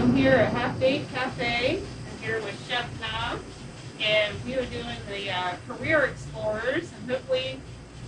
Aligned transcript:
I'm 0.00 0.16
here 0.16 0.32
at 0.32 0.50
Half 0.54 0.80
Baked 0.80 1.12
Cafe. 1.12 1.76
I'm 1.76 2.22
here 2.22 2.40
with 2.40 2.66
Chef 2.66 2.88
Nam, 3.02 3.38
and 4.00 4.34
we 4.46 4.54
are 4.54 4.64
doing 4.64 4.96
the 5.10 5.30
uh, 5.30 5.56
Career 5.68 6.04
Explorers. 6.04 6.90
And 6.90 7.10
hopefully, 7.10 7.60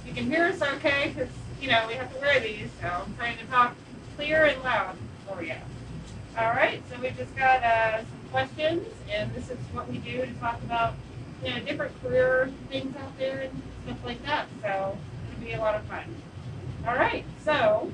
you 0.07 0.15
can 0.15 0.25
hear 0.25 0.47
us 0.47 0.63
okay 0.63 1.13
because 1.15 1.29
you 1.61 1.69
know 1.69 1.85
we 1.87 1.93
have 1.93 2.11
to 2.15 2.19
wear 2.19 2.41
these. 2.41 2.71
So 2.81 2.89
I'm 2.89 3.15
trying 3.17 3.37
to 3.37 3.45
talk 3.45 3.77
clear 4.17 4.45
and 4.45 4.63
loud 4.63 4.97
for 5.29 5.43
you. 5.43 5.53
All 6.39 6.53
right, 6.53 6.83
so 6.91 6.99
we've 6.99 7.15
just 7.15 7.37
got 7.37 7.63
uh, 7.63 7.99
some 7.99 8.31
questions, 8.31 8.89
and 9.11 9.31
this 9.35 9.51
is 9.51 9.59
what 9.75 9.87
we 9.87 9.99
do 9.99 10.25
to 10.25 10.33
talk 10.41 10.63
about 10.63 10.95
you 11.45 11.51
know 11.51 11.61
different 11.61 11.93
career 12.03 12.51
things 12.71 12.97
out 12.97 13.19
there 13.19 13.41
and 13.43 13.63
stuff 13.85 14.03
like 14.03 14.25
that. 14.25 14.47
So 14.63 14.97
it'll 15.31 15.45
be 15.45 15.53
a 15.53 15.61
lot 15.61 15.75
of 15.75 15.83
fun. 15.83 16.05
All 16.89 16.95
right, 16.95 17.27
so 17.45 17.93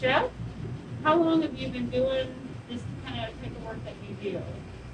Chef, 0.00 0.30
how 1.02 1.16
long 1.16 1.42
have 1.42 1.58
you 1.58 1.68
been 1.68 1.90
doing 1.90 2.34
this 3.44 3.62
kind 3.62 3.76
of 3.76 3.84
type 3.84 3.84
of 3.84 3.84
work 3.84 3.84
that 3.84 3.94
you 4.24 4.32
do? 4.32 4.42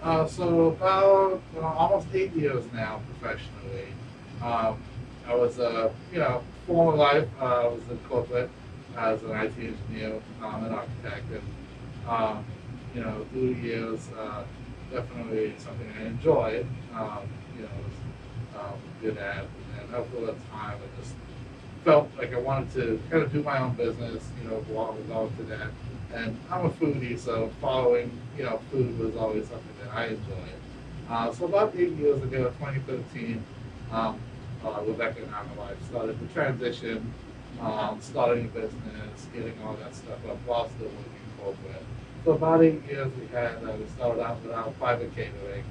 Uh, 0.02 0.27
so 0.27 0.66
about 0.68 1.42
uh, 1.56 1.60
almost 1.60 2.06
eight 2.14 2.32
years 2.32 2.64
now 2.73 3.00
professionally. 3.20 3.88
Um, 4.42 4.82
I 5.26 5.34
was, 5.34 5.59
uh, 5.60 5.90
you 6.12 6.18
know, 6.18 6.42
former 6.66 6.96
life, 6.96 7.28
uh, 7.40 7.45
I 7.45 7.68
was 7.68 7.82
in 7.90 7.98
corporate 8.09 8.50
as 8.96 9.23
an 9.23 9.30
IT 9.32 9.52
engineer, 9.59 10.20
um, 10.42 10.64
an 10.64 10.73
architect, 10.73 11.24
and, 11.30 11.42
um, 12.09 12.45
you 12.95 13.02
know, 13.02 13.26
through 13.30 13.54
the 13.54 13.60
years, 13.60 14.09
uh, 14.18 14.45
definitely 14.90 15.54
something 15.59 15.92
I 16.01 16.06
enjoyed, 16.06 16.66
um, 16.95 17.28
you 17.56 17.62
know, 17.62 17.68
was 17.84 18.60
um, 18.60 18.78
good 19.02 19.18
at, 19.18 19.45
and 19.78 19.95
over 19.95 20.26
the 20.26 20.32
time, 20.51 20.78
I 20.78 21.01
just 21.01 21.15
felt 21.84 22.10
like 22.18 22.34
I 22.34 22.38
wanted 22.40 22.73
to 22.74 23.01
kind 23.10 23.23
of 23.23 23.32
do 23.32 23.43
my 23.43 23.59
own 23.59 23.74
business, 23.74 24.24
you 24.43 24.48
know, 24.48 24.60
belong, 24.62 25.01
belong 25.02 25.32
to 25.37 25.43
that. 25.45 25.68
And 26.14 26.36
I'm 26.50 26.66
a 26.66 26.70
foodie, 26.70 27.18
so 27.18 27.50
following, 27.60 28.10
you 28.36 28.44
know, 28.44 28.60
food 28.70 28.98
was 28.98 29.14
always 29.16 29.46
something 29.48 29.74
that 29.84 29.94
I 29.94 30.06
enjoyed. 30.06 30.58
Uh, 31.08 31.32
so 31.32 31.44
about 31.44 31.74
eight 31.76 31.92
years 31.92 32.20
ago, 32.22 32.44
2013, 32.58 33.42
um, 33.92 34.18
uh, 34.64 34.80
Rebecca 34.86 35.22
and 35.22 35.34
I, 35.34 35.42
my 35.44 35.64
wife, 35.64 35.76
started 35.88 36.18
the 36.20 36.26
transition, 36.32 37.12
um, 37.60 37.98
starting 38.00 38.46
a 38.46 38.48
business, 38.48 39.26
getting 39.32 39.54
all 39.64 39.74
that 39.74 39.94
stuff 39.94 40.18
up 40.28 40.36
while 40.46 40.68
still 40.68 40.86
working 40.88 41.30
corporate. 41.38 41.82
So 42.24 42.32
about 42.32 42.62
eight 42.62 42.84
years 42.86 43.10
we 43.18 43.26
had, 43.28 43.56
uh, 43.64 43.72
we 43.78 43.86
started 43.96 44.22
out 44.22 44.42
with 44.42 44.52
our 44.52 44.70
private 44.72 45.14
catering, 45.14 45.64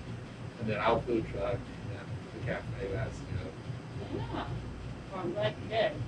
and 0.60 0.70
then 0.70 0.78
our 0.78 1.00
food 1.02 1.26
truck, 1.32 1.54
and 1.54 1.62
then 1.92 2.06
the 2.34 2.46
cafe 2.46 2.96
last 2.96 3.16
year. 3.30 4.20
Yeah. 4.34 4.46
Well, 5.14 5.22
I'm 5.22 5.34
glad 5.34 5.54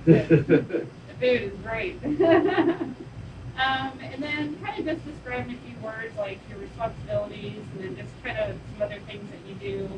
you 0.05 0.11
did. 0.13 0.87
The 1.21 1.27
food 1.27 1.41
is 1.43 1.59
great. 1.59 2.01
um, 3.57 3.91
and 4.01 4.21
then 4.21 4.57
kind 4.63 4.79
of 4.79 4.85
just 4.85 5.05
describe 5.05 5.47
in 5.47 5.55
a 5.55 5.57
few 5.57 5.77
words 5.83 6.15
like 6.17 6.39
your 6.49 6.59
responsibilities 6.59 7.61
and 7.73 7.83
then 7.83 7.95
just 7.95 8.23
kind 8.23 8.37
of 8.37 8.55
some 8.73 8.81
other 8.81 8.99
things 9.07 9.29
that 9.29 9.49
you 9.49 9.55
do 9.55 9.89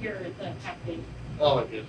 here 0.00 0.20
at 0.24 0.38
the 0.38 0.52
cafe. 0.62 0.98
Oh 1.40 1.56
my 1.56 1.62
goodness. 1.64 1.88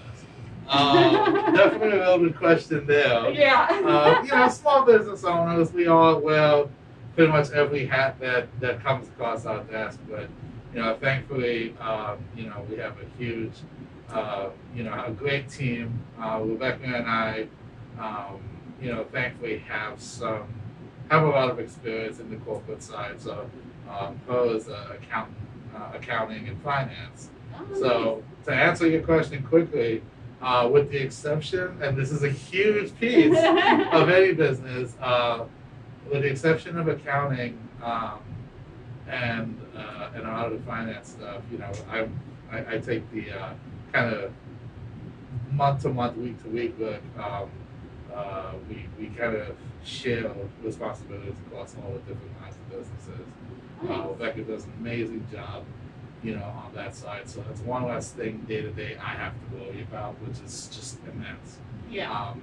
Um, 0.67 1.33
definitely 1.55 1.99
a 1.99 2.01
loaded 2.01 2.37
question 2.37 2.85
there. 2.85 3.31
Yeah. 3.31 3.67
Uh, 3.85 4.21
you 4.23 4.29
know, 4.29 4.49
small 4.49 4.83
business 4.83 5.23
owners, 5.23 5.71
we 5.71 5.87
all 5.87 6.19
wear 6.19 6.65
pretty 7.15 7.31
much 7.31 7.51
every 7.51 7.85
hat 7.85 8.19
that, 8.19 8.47
that 8.59 8.83
comes 8.83 9.07
across 9.07 9.45
our 9.45 9.63
desk. 9.63 9.99
But, 10.09 10.29
you 10.73 10.81
know, 10.81 10.95
thankfully, 10.95 11.75
um, 11.79 12.17
you 12.35 12.47
know, 12.49 12.65
we 12.69 12.77
have 12.77 12.95
a 12.99 13.17
huge, 13.17 13.53
uh, 14.11 14.49
you 14.75 14.83
know, 14.83 15.05
a 15.05 15.11
great 15.11 15.49
team. 15.49 15.99
Uh, 16.21 16.41
Rebecca 16.43 16.85
and 16.85 17.07
I, 17.07 17.47
um, 17.99 18.39
you 18.81 18.91
know, 18.93 19.05
thankfully 19.05 19.59
have 19.59 20.01
some, 20.01 20.47
have 21.09 21.23
a 21.23 21.29
lot 21.29 21.49
of 21.49 21.59
experience 21.59 22.19
in 22.19 22.29
the 22.29 22.37
corporate 22.37 22.83
side. 22.83 23.21
So, 23.21 23.49
um, 23.89 24.19
is 24.49 24.67
uh, 24.67 24.93
account, 24.93 25.31
uh, 25.75 25.91
accounting 25.95 26.47
and 26.47 26.61
finance. 26.61 27.29
Oh, 27.55 27.79
So 27.79 28.23
to 28.45 28.53
answer 28.53 28.87
your 28.87 29.01
question 29.01 29.43
quickly, 29.43 30.01
uh, 30.41 30.69
with 30.71 30.91
the 30.91 30.97
exception, 30.97 31.81
and 31.81 31.97
this 31.97 32.11
is 32.11 32.23
a 32.23 32.29
huge 32.29 32.97
piece 32.99 33.37
of 33.91 34.09
any 34.09 34.33
business, 34.33 34.95
uh, 35.01 35.45
with 36.11 36.21
the 36.21 36.27
exception 36.27 36.77
of 36.77 36.87
accounting 36.87 37.57
um, 37.83 38.19
and 39.07 39.59
uh, 39.75 40.09
and 40.15 40.25
a 40.25 40.31
lot 40.31 40.51
of 40.51 40.53
the 40.53 40.65
finance 40.65 41.09
stuff, 41.09 41.41
you 41.51 41.57
know, 41.57 41.71
I 41.89 42.07
I, 42.51 42.75
I 42.75 42.77
take 42.79 43.09
the 43.11 43.31
uh, 43.31 43.53
kind 43.93 44.13
of 44.13 44.31
month 45.51 45.83
to 45.83 45.89
month, 45.89 46.17
week 46.17 46.41
to 46.43 46.49
week 46.49 46.75
look. 46.79 47.01
Um, 47.19 47.49
uh, 48.17 48.53
we 48.67 48.87
we 48.99 49.07
kind 49.15 49.35
of 49.35 49.55
share 49.83 50.31
responsibilities 50.63 51.35
across 51.45 51.75
all 51.83 51.91
the 51.93 51.99
different 51.99 52.39
kinds 52.41 52.55
of 52.55 52.69
businesses. 52.69 53.25
Uh, 53.87 54.07
Rebecca 54.09 54.41
does 54.41 54.65
an 54.65 54.73
amazing 54.79 55.25
job, 55.31 55.63
you 56.23 56.35
know, 56.35 56.43
on 56.43 56.71
that 56.73 56.95
side. 56.95 57.29
So 57.29 57.41
that's 57.47 57.61
one 57.61 57.85
less 57.85 58.11
thing 58.11 58.43
day 58.47 58.61
to 58.61 58.71
day 58.71 58.97
I 58.97 59.09
have 59.09 59.33
to 59.33 59.55
worry 59.55 59.81
about, 59.83 60.15
which 60.21 60.39
is 60.43 60.67
just 60.75 60.97
immense. 61.05 61.57
yeah. 61.89 62.11
Um, 62.11 62.41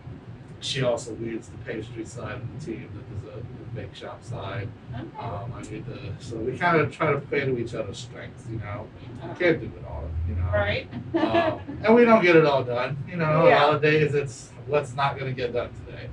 she 0.60 0.82
also 0.82 1.14
leads 1.16 1.48
the 1.48 1.58
pastry 1.58 2.06
side 2.06 2.36
of 2.36 2.60
the 2.60 2.64
team, 2.64 2.88
that 2.94 3.04
there's 3.24 3.36
a 3.36 3.40
bake 3.74 3.94
shop 3.94 4.22
side. 4.22 4.68
Okay. 4.94 5.02
Um, 5.18 5.52
I 5.54 5.62
lead 5.62 5.86
the, 5.86 6.12
so 6.18 6.36
we 6.36 6.56
kind 6.56 6.80
of 6.80 6.92
try 6.92 7.12
to 7.12 7.18
play 7.18 7.40
to 7.40 7.58
each 7.58 7.74
other's 7.74 7.98
strengths, 7.98 8.44
you 8.50 8.58
know. 8.58 8.86
Yeah. 9.20 9.28
We 9.28 9.38
can't 9.38 9.60
do 9.60 9.66
it 9.66 9.84
all, 9.88 10.08
you 10.28 10.34
know. 10.36 10.50
Right. 10.52 10.88
Um, 11.14 11.60
and 11.82 11.94
we 11.94 12.04
don't 12.04 12.22
get 12.22 12.36
it 12.36 12.44
all 12.46 12.64
done, 12.64 12.96
you 13.08 13.16
know. 13.16 13.46
Yeah. 13.46 13.58
A 13.58 13.66
lot 13.66 13.74
of 13.76 13.82
days 13.82 14.14
it's 14.14 14.50
what's 14.66 14.94
not 14.94 15.18
going 15.18 15.34
to 15.34 15.36
get 15.36 15.52
done 15.52 15.70
today 15.86 16.08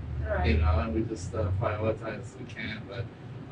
you 0.46 0.58
know, 0.58 0.80
and 0.80 0.94
we 0.94 1.02
just 1.04 1.34
uh, 1.36 1.50
prioritize 1.60 2.22
as 2.22 2.36
we 2.40 2.46
can. 2.46 2.82
But 2.88 3.06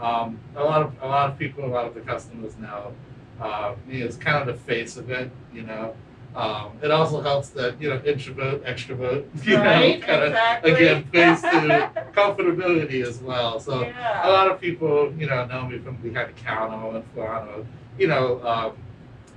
um, 0.03 0.39
a 0.55 0.63
lot 0.63 0.81
of 0.81 0.93
a 1.01 1.07
lot 1.07 1.29
of 1.29 1.37
people, 1.37 1.65
a 1.65 1.67
lot 1.67 1.85
of 1.85 1.93
the 1.93 2.01
customers 2.01 2.57
know 2.57 2.93
uh, 3.39 3.75
me 3.87 4.01
as 4.01 4.17
kind 4.17 4.37
of 4.37 4.47
the 4.47 4.61
face 4.61 4.97
of 4.97 5.09
it. 5.09 5.31
You 5.53 5.63
know, 5.63 5.95
um, 6.39 6.79
it 6.81 6.91
also 6.91 7.21
helps 7.21 7.49
that 7.49 7.81
you 7.81 7.89
know 7.89 8.01
introvert, 8.05 8.63
extrovert. 8.63 9.25
You 9.45 9.57
Right, 9.57 9.99
know, 9.99 10.05
kind 10.05 10.23
of 10.23 10.29
exactly. 10.29 10.71
again 10.71 11.03
plays 11.11 11.41
to 11.41 11.89
comfortability 12.19 13.05
as 13.05 13.19
well. 13.19 13.59
So 13.59 13.81
Yeah. 13.81 14.27
a 14.27 14.29
lot 14.37 14.51
of 14.51 14.59
people, 14.61 15.11
you 15.17 15.27
know, 15.27 15.45
know 15.45 15.65
me 15.67 15.79
from 15.79 15.95
behind 15.97 16.29
the 16.35 16.41
counter 16.41 16.97
and 16.97 17.19
uh, 17.19 17.63
you 17.97 18.07
know. 18.07 18.41
Um, 18.45 18.71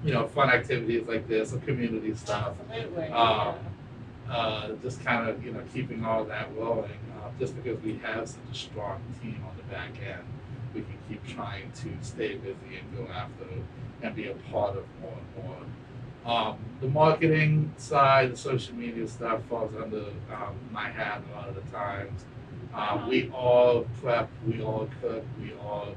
you 0.04 0.12
know, 0.12 0.26
fun 0.26 0.50
activities 0.50 1.06
like 1.06 1.28
this, 1.28 1.52
or 1.54 1.58
community 1.58 2.12
stuff 2.16 2.54
Absolutely. 2.68 3.06
Um, 3.12 3.54
uh, 4.28 4.68
just 4.82 5.04
kind 5.04 5.28
of 5.28 5.44
you 5.44 5.52
know 5.52 5.62
keeping 5.72 6.04
all 6.04 6.24
that 6.24 6.48
rolling. 6.56 6.98
Uh, 7.16 7.28
just 7.38 7.54
because 7.54 7.80
we 7.82 7.98
have 7.98 8.28
such 8.28 8.40
a 8.50 8.54
strong 8.54 9.00
team 9.20 9.40
on 9.48 9.56
the 9.56 9.62
back 9.72 9.90
end, 10.04 10.24
we 10.74 10.80
can 10.80 10.98
keep 11.08 11.24
trying 11.26 11.70
to 11.82 11.88
stay 12.00 12.34
busy 12.36 12.76
and 12.80 12.96
go 12.96 13.06
after 13.12 13.46
and 14.02 14.14
be 14.16 14.26
a 14.28 14.34
part 14.50 14.76
of 14.76 14.84
more 15.00 15.14
and 15.36 15.44
more. 15.44 15.56
Um, 16.24 16.56
the 16.80 16.88
marketing 16.88 17.72
side, 17.76 18.32
the 18.32 18.36
social 18.36 18.74
media 18.74 19.08
stuff 19.08 19.42
falls 19.48 19.74
under 19.74 20.04
um, 20.32 20.54
my 20.70 20.88
hat 20.88 21.22
a 21.32 21.36
lot 21.36 21.48
of 21.48 21.54
the 21.54 21.62
times. 21.76 22.24
Um, 22.74 23.08
we 23.08 23.28
all 23.30 23.86
prep, 24.00 24.30
we 24.46 24.62
all 24.62 24.88
cook, 25.00 25.24
we 25.40 25.52
all 25.54 25.88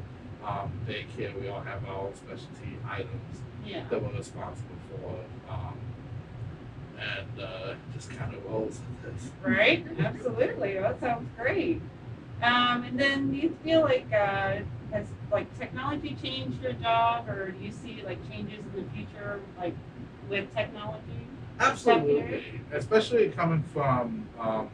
um, 0.44 0.72
bake 0.86 1.08
here, 1.16 1.32
we 1.40 1.48
all 1.48 1.62
have 1.62 1.86
our 1.86 2.08
own 2.08 2.16
specialty 2.16 2.78
items 2.90 3.42
yeah. 3.66 3.84
that 3.90 4.02
we're 4.02 4.18
responsible 4.18 4.76
for. 4.92 5.52
Um, 5.52 5.78
and 7.00 7.42
uh, 7.42 7.74
just 7.94 8.10
kind 8.10 8.34
of 8.34 8.46
rolls 8.46 8.80
with 9.04 9.22
this. 9.22 9.32
Right? 9.44 9.86
Absolutely. 10.00 10.76
That 10.76 11.00
sounds 11.00 11.30
great. 11.38 11.82
Um, 12.42 12.84
and 12.84 13.00
then 13.00 13.32
do 13.32 13.38
you 13.38 13.58
feel 13.64 13.82
like 13.82 14.08
uh, 14.14 14.60
has 14.92 15.08
like 15.32 15.58
technology 15.58 16.18
changed 16.22 16.62
your 16.62 16.74
job, 16.74 17.28
or 17.30 17.52
do 17.52 17.64
you 17.64 17.72
see 17.72 18.04
like 18.06 18.18
changes 18.30 18.60
in 18.76 18.84
the 18.84 18.90
future, 18.92 19.40
like 19.58 19.76
with 20.30 20.54
technology? 20.56 21.02
Absolutely, 21.60 22.62
especially 22.74 23.30
coming 23.30 23.64
from 23.74 24.28
um, 24.40 24.70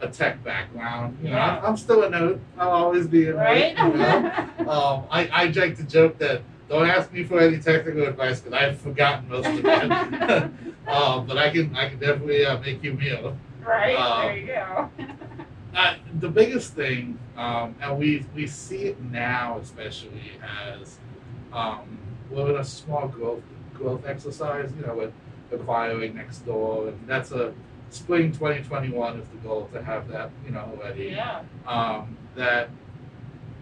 a 0.00 0.08
tech 0.08 0.42
background. 0.44 1.16
You 1.22 1.30
know, 1.30 1.36
Yeah. 1.36 1.60
I'm, 1.62 1.76
still 1.76 2.02
a 2.02 2.10
nerd. 2.10 2.40
I'll 2.58 2.70
always 2.70 3.06
be 3.06 3.28
a 3.28 3.32
nerd. 3.32 3.36
Right? 3.36 3.78
You 3.78 4.64
know? 4.64 4.70
um, 4.70 5.04
I, 5.10 5.28
I 5.32 5.44
like 5.46 5.76
to 5.76 5.84
joke 5.84 6.18
that 6.18 6.42
don't 6.68 6.88
ask 6.88 7.12
me 7.12 7.22
for 7.24 7.40
any 7.40 7.58
technical 7.58 8.02
advice 8.02 8.40
because 8.40 8.58
I've 8.58 8.80
forgotten 8.80 9.28
most 9.28 9.46
of 9.46 9.64
it. 9.64 9.92
um, 10.88 11.26
but 11.26 11.38
I 11.38 11.50
can 11.50 11.74
I 11.76 11.88
can 11.88 11.98
definitely 11.98 12.44
uh, 12.44 12.58
make 12.58 12.82
you 12.82 12.92
a 12.92 12.94
meal. 12.94 13.36
right. 13.64 13.96
Um, 13.96 14.22
there 14.26 14.36
you 14.36 14.46
go. 14.46 14.90
Uh, 15.74 15.94
the 16.20 16.28
biggest 16.30 16.72
thing, 16.72 17.18
um, 17.36 17.74
and 17.82 17.98
we 17.98 18.24
we 18.34 18.46
see 18.46 18.84
it 18.84 18.98
now, 19.10 19.58
especially 19.60 20.22
as 20.42 20.96
um, 21.52 21.98
we're 22.30 22.48
in 22.48 22.56
a 22.56 22.64
small 22.64 23.08
growth 23.08 23.42
growth 23.76 24.04
exercise. 24.06 24.72
You 24.78 24.86
know, 24.86 24.94
with 24.94 25.12
acquiring 25.52 26.14
next 26.16 26.40
door, 26.40 26.88
and 26.88 26.98
that's 27.06 27.30
a 27.32 27.52
spring 27.90 28.32
2021 28.32 29.20
is 29.20 29.28
the 29.28 29.36
goal 29.38 29.68
to 29.72 29.82
have 29.82 30.08
that 30.08 30.30
you 30.44 30.50
know 30.52 30.64
already. 30.76 31.04
yeah. 31.10 31.42
Um, 31.66 32.16
that 32.34 32.68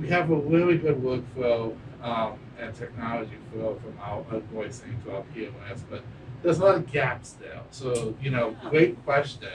we 0.01 0.09
have 0.09 0.31
a 0.31 0.37
really 0.37 0.77
good 0.79 0.97
workflow 1.01 1.77
um, 2.03 2.39
and 2.59 2.75
technology 2.75 3.37
flow 3.53 3.79
from 3.83 3.97
our 4.01 4.23
invoicing 4.25 5.03
to 5.05 5.15
our 5.17 5.23
POS, 5.35 5.83
but 5.89 6.03
there's 6.43 6.59
a 6.59 6.65
lot 6.65 6.75
of 6.75 6.91
gaps 6.91 7.33
there. 7.33 7.61
So 7.71 8.15
you 8.21 8.31
know, 8.31 8.57
Yeah. 8.63 8.71
great 8.71 9.05
question 9.05 9.51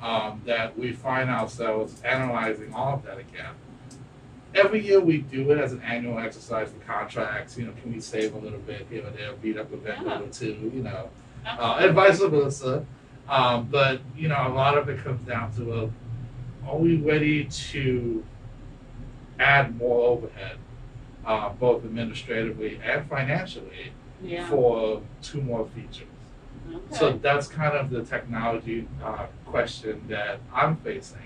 um, 0.00 0.40
that 0.46 0.78
we 0.78 0.92
find 0.92 1.28
ourselves 1.28 2.00
analyzing 2.02 2.72
all 2.72 2.94
of 2.94 3.02
that 3.04 3.18
again. 3.18 3.54
Every 4.54 4.84
year 4.84 5.00
we 5.00 5.18
do 5.18 5.50
it 5.50 5.58
as 5.58 5.72
an 5.72 5.82
annual 5.82 6.18
exercise 6.18 6.70
for 6.70 6.78
contracts. 6.84 7.56
You 7.58 7.66
know, 7.66 7.72
can 7.82 7.92
we 7.92 8.00
save 8.00 8.34
a 8.34 8.38
little 8.38 8.58
bit 8.60 8.86
here 8.90 9.04
and 9.06 9.16
there, 9.16 9.32
beat 9.34 9.56
up 9.58 9.72
a 9.72 9.76
vendor 9.76 10.04
Yeah. 10.10 10.20
or 10.20 10.28
two, 10.28 10.70
you 10.74 10.82
know, 10.82 11.10
uh, 11.46 11.78
and 11.80 11.94
vice 11.94 12.20
versa. 12.20 12.84
Um, 13.28 13.68
but 13.70 14.00
you 14.16 14.28
know, 14.28 14.46
a 14.46 14.52
lot 14.52 14.78
of 14.78 14.88
it 14.88 15.02
comes 15.04 15.20
down 15.26 15.52
to, 15.56 15.72
uh, 15.72 15.88
are 16.66 16.76
we 16.78 16.96
ready 16.96 17.44
to 17.44 18.24
add 19.38 19.76
more 19.76 20.08
overhead, 20.08 20.56
uh, 21.26 21.50
both 21.50 21.84
administratively 21.84 22.80
and 22.82 23.08
financially, 23.08 23.92
Yeah. 24.22 24.46
for 24.48 25.02
two 25.22 25.40
more 25.42 25.66
features? 25.66 26.06
So 26.90 27.12
that's 27.12 27.46
kind 27.48 27.74
of 27.76 27.88
the 27.90 28.02
technology 28.02 28.86
uh, 29.02 29.26
question 29.46 30.02
that 30.08 30.40
I'm 30.54 30.76
facing, 30.76 31.18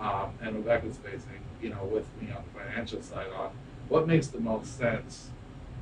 um, 0.00 0.30
and 0.40 0.56
Rebecca's 0.56 0.96
facing, 0.98 1.40
you 1.62 1.70
know, 1.70 1.84
with 1.84 2.06
me 2.20 2.30
on 2.30 2.42
the 2.52 2.58
financial 2.60 3.02
side 3.02 3.26
on 3.36 3.50
what 3.88 4.06
makes 4.06 4.28
the 4.28 4.40
most 4.40 4.78
sense, 4.78 5.30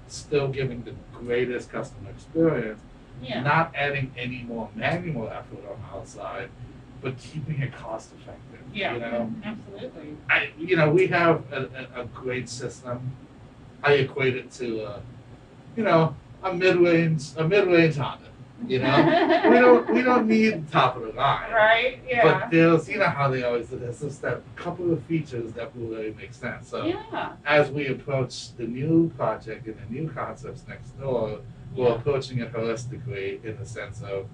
still 0.08 0.48
giving 0.48 0.82
the 0.82 0.94
greatest 1.18 1.70
customer 1.70 2.10
experience, 2.10 2.80
Yeah. 3.22 3.42
not 3.42 3.72
adding 3.74 4.12
any 4.16 4.42
more 4.42 4.68
manual 4.74 5.28
effort 5.28 5.64
on 5.70 5.78
our 5.92 6.04
side, 6.06 6.48
but 7.00 7.16
keeping 7.18 7.60
it 7.60 7.72
cost 7.74 8.10
effective. 8.12 8.60
Yeah. 8.74 8.94
You 8.94 9.00
know, 9.00 9.32
Absolutely. 9.44 10.16
I, 10.28 10.50
you 10.58 10.76
know, 10.76 10.90
we 10.90 11.06
have 11.08 11.42
a, 11.52 11.88
a, 11.96 12.02
a 12.02 12.04
great 12.06 12.48
system. 12.48 13.12
I 13.82 13.94
equate 13.94 14.36
it 14.36 14.50
to, 14.52 14.82
uh, 14.84 15.00
you 15.76 15.84
know, 15.84 16.14
a 16.42 16.52
mid-range, 16.52 17.30
a 17.36 17.46
mid-range 17.46 17.96
Honda. 17.96 18.26
You 18.66 18.78
know, 18.80 19.40
we 19.50 19.58
don't 19.58 19.90
we 19.94 20.02
don't 20.02 20.26
need 20.26 20.70
top 20.70 20.96
of 20.96 21.02
the 21.02 21.12
line. 21.12 21.50
Right. 21.52 22.00
Yeah. 22.08 22.22
But 22.40 22.50
there's 22.50 22.88
you 22.88 22.98
know 22.98 23.06
how 23.06 23.28
they 23.28 23.42
always 23.42 23.68
do. 23.68 23.78
There's 23.78 24.00
just 24.00 24.22
that 24.22 24.40
couple 24.56 24.92
of 24.92 25.02
features 25.04 25.52
that 25.52 25.74
will 25.76 25.88
really 25.88 26.14
make 26.14 26.32
sense. 26.32 26.68
So 26.68 26.84
yeah. 26.84 27.32
as 27.44 27.70
we 27.70 27.88
approach 27.88 28.54
the 28.56 28.64
new 28.66 29.10
project 29.16 29.66
and 29.66 29.76
the 29.76 29.92
new 29.92 30.08
concepts 30.10 30.62
next 30.68 30.90
door, 31.00 31.40
we're 31.74 31.88
Yeah. 31.88 31.94
approaching 31.94 32.38
it 32.38 32.52
holistically 32.52 33.42
in 33.44 33.58
the 33.58 33.66
sense 33.66 34.02
of, 34.02 34.26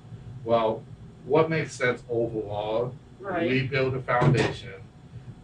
well, 0.44 0.82
what 1.24 1.48
makes 1.50 1.72
sense 1.72 2.02
overall 2.10 2.92
Right. 3.20 3.48
we 3.50 3.66
build 3.66 3.94
a 3.94 4.00
foundation. 4.00 4.74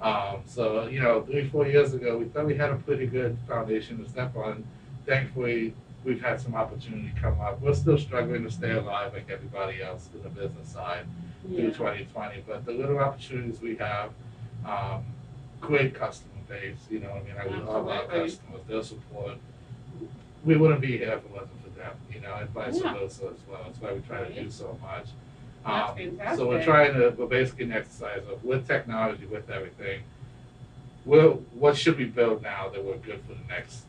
Um, 0.01 0.43
so, 0.47 0.87
you 0.87 1.01
know, 1.01 1.23
three, 1.23 1.49
four 1.49 1.67
years 1.67 1.95
ago, 1.95 2.19
we 2.19 2.27
thought 2.27 2.47
we 2.47 2.57
had 2.57 2.71
a 2.71 2.77
pretty 2.77 3.07
good 3.07 3.37
foundation 3.49 4.03
to 4.05 4.09
step 4.11 4.37
on. 4.37 4.65
Thankfully, 5.07 5.75
we've 6.05 6.21
had 6.23 6.41
some 6.41 6.55
opportunity 6.55 7.11
come 7.21 7.41
up. 7.41 7.61
We're 7.61 7.75
still 7.75 7.99
struggling 7.99 8.45
to 8.45 8.51
stay 8.51 8.73
alive 8.73 9.13
like 9.15 9.31
everybody 9.31 9.83
else 9.83 10.09
in 10.15 10.23
the 10.23 10.29
business 10.29 10.69
side 10.69 11.07
through 11.47 11.73
2020. 11.73 12.45
But 12.47 12.65
the 12.67 12.73
little 12.73 12.99
opportunities 12.99 13.61
we 13.61 13.77
have, 13.77 14.11
um, 14.67 15.05
great 15.61 15.95
customer 15.95 16.31
base, 16.49 16.77
you 16.91 17.01
know, 17.01 17.11
I 17.11 17.23
mean, 17.23 17.35
I 17.41 17.59
love 17.65 17.89
our 17.89 18.05
customers, 18.05 18.61
their 18.69 18.83
support. 18.83 19.39
We 20.45 20.57
wouldn't 20.57 20.81
be 20.83 20.99
here 20.99 21.13
if 21.13 21.25
it 21.25 21.31
wasn't 21.31 21.63
for 21.65 21.71
them, 21.79 21.93
you 22.13 22.21
know, 22.21 22.35
and 22.35 22.51
vice 22.51 22.79
Yeah. 22.83 22.93
versa 22.95 23.25
as 23.33 23.39
well. 23.49 23.63
That's 23.65 23.81
why 23.81 23.93
we 23.95 24.01
try 24.01 24.25
to 24.25 24.43
do 24.43 24.51
so 24.51 24.79
much. 24.83 25.07
That's 25.65 25.91
Um, 25.91 25.97
fantastic. 25.97 26.37
So 26.39 26.49
we're 26.49 26.63
trying 26.65 26.93
to, 26.95 27.15
we're 27.17 27.27
basically 27.27 27.65
an 27.65 27.73
exercise 27.73 28.23
of 28.31 28.45
with 28.45 28.67
technology, 28.69 29.25
with 29.25 29.49
everything, 29.49 30.03
well, 31.07 31.43
what 31.53 31.77
should 31.77 31.97
we 31.99 32.05
build 32.05 32.43
now 32.43 32.69
that 32.69 32.83
we're 32.85 32.97
good 32.99 33.21
for 33.27 33.33
the 33.35 33.47
next? 33.49 33.85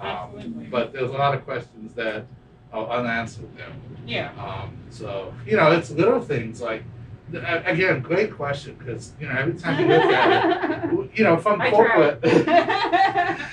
Um. 0.00 0.68
But 0.70 0.92
there's 0.92 1.10
a 1.10 1.14
lot 1.14 1.34
of 1.34 1.44
questions 1.44 1.94
that 1.94 2.26
are 2.72 2.88
unanswered 2.90 3.56
there. 3.56 3.72
Yeah. 4.06 4.32
Um, 4.38 4.76
so, 4.90 5.32
you 5.46 5.56
know, 5.56 5.72
it's 5.72 5.90
little 5.90 6.20
things 6.20 6.60
like, 6.60 6.84
again, 7.32 8.00
great 8.02 8.32
question, 8.32 8.76
because, 8.76 9.12
you 9.20 9.26
know, 9.26 9.34
every 9.34 9.54
time 9.54 9.80
you 9.80 9.86
look 9.86 10.02
at 10.02 10.92
it, 10.92 11.10
you 11.14 11.24
know, 11.24 11.36
from 11.38 11.60
I 11.60 11.70
corporate, 11.70 12.20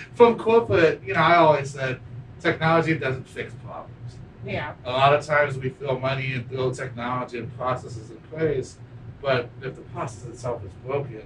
from 0.15 0.37
corporate, 0.37 1.01
you 1.03 1.13
know, 1.13 1.21
I 1.21 1.37
always 1.37 1.69
said, 1.69 1.99
technology 2.39 2.95
doesn't 2.95 3.27
fix 3.27 3.53
problems 3.63 3.93
yeah. 4.45 4.73
a 4.85 4.91
lot 4.91 5.13
of 5.13 5.25
times 5.25 5.57
we 5.57 5.69
throw 5.69 5.97
money 5.97 6.33
and 6.33 6.49
throw 6.49 6.71
technology 6.71 7.37
and 7.39 7.55
processes 7.57 8.11
in 8.11 8.17
place, 8.17 8.77
but 9.21 9.49
if 9.61 9.75
the 9.75 9.81
process 9.81 10.25
itself 10.25 10.63
is 10.65 10.71
broken, 10.85 11.23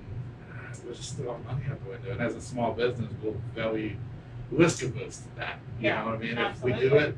we're 0.86 0.94
just 0.94 1.18
throwing 1.18 1.44
money 1.46 1.64
out 1.70 1.84
the 1.84 1.90
window. 1.90 2.12
And 2.12 2.22
as 2.22 2.36
a 2.36 2.42
small 2.42 2.72
business, 2.74 3.12
we're 3.22 3.34
very 3.54 3.98
risk 4.52 4.84
averse 4.84 5.18
to 5.18 5.36
that. 5.38 5.60
You 5.80 5.88
Yeah, 5.90 6.00
know 6.04 6.06
what 6.12 6.16
I 6.16 6.18
mean? 6.20 6.38
If 6.38 6.64
we 6.64 6.74
do 6.74 6.96
it, 6.96 7.18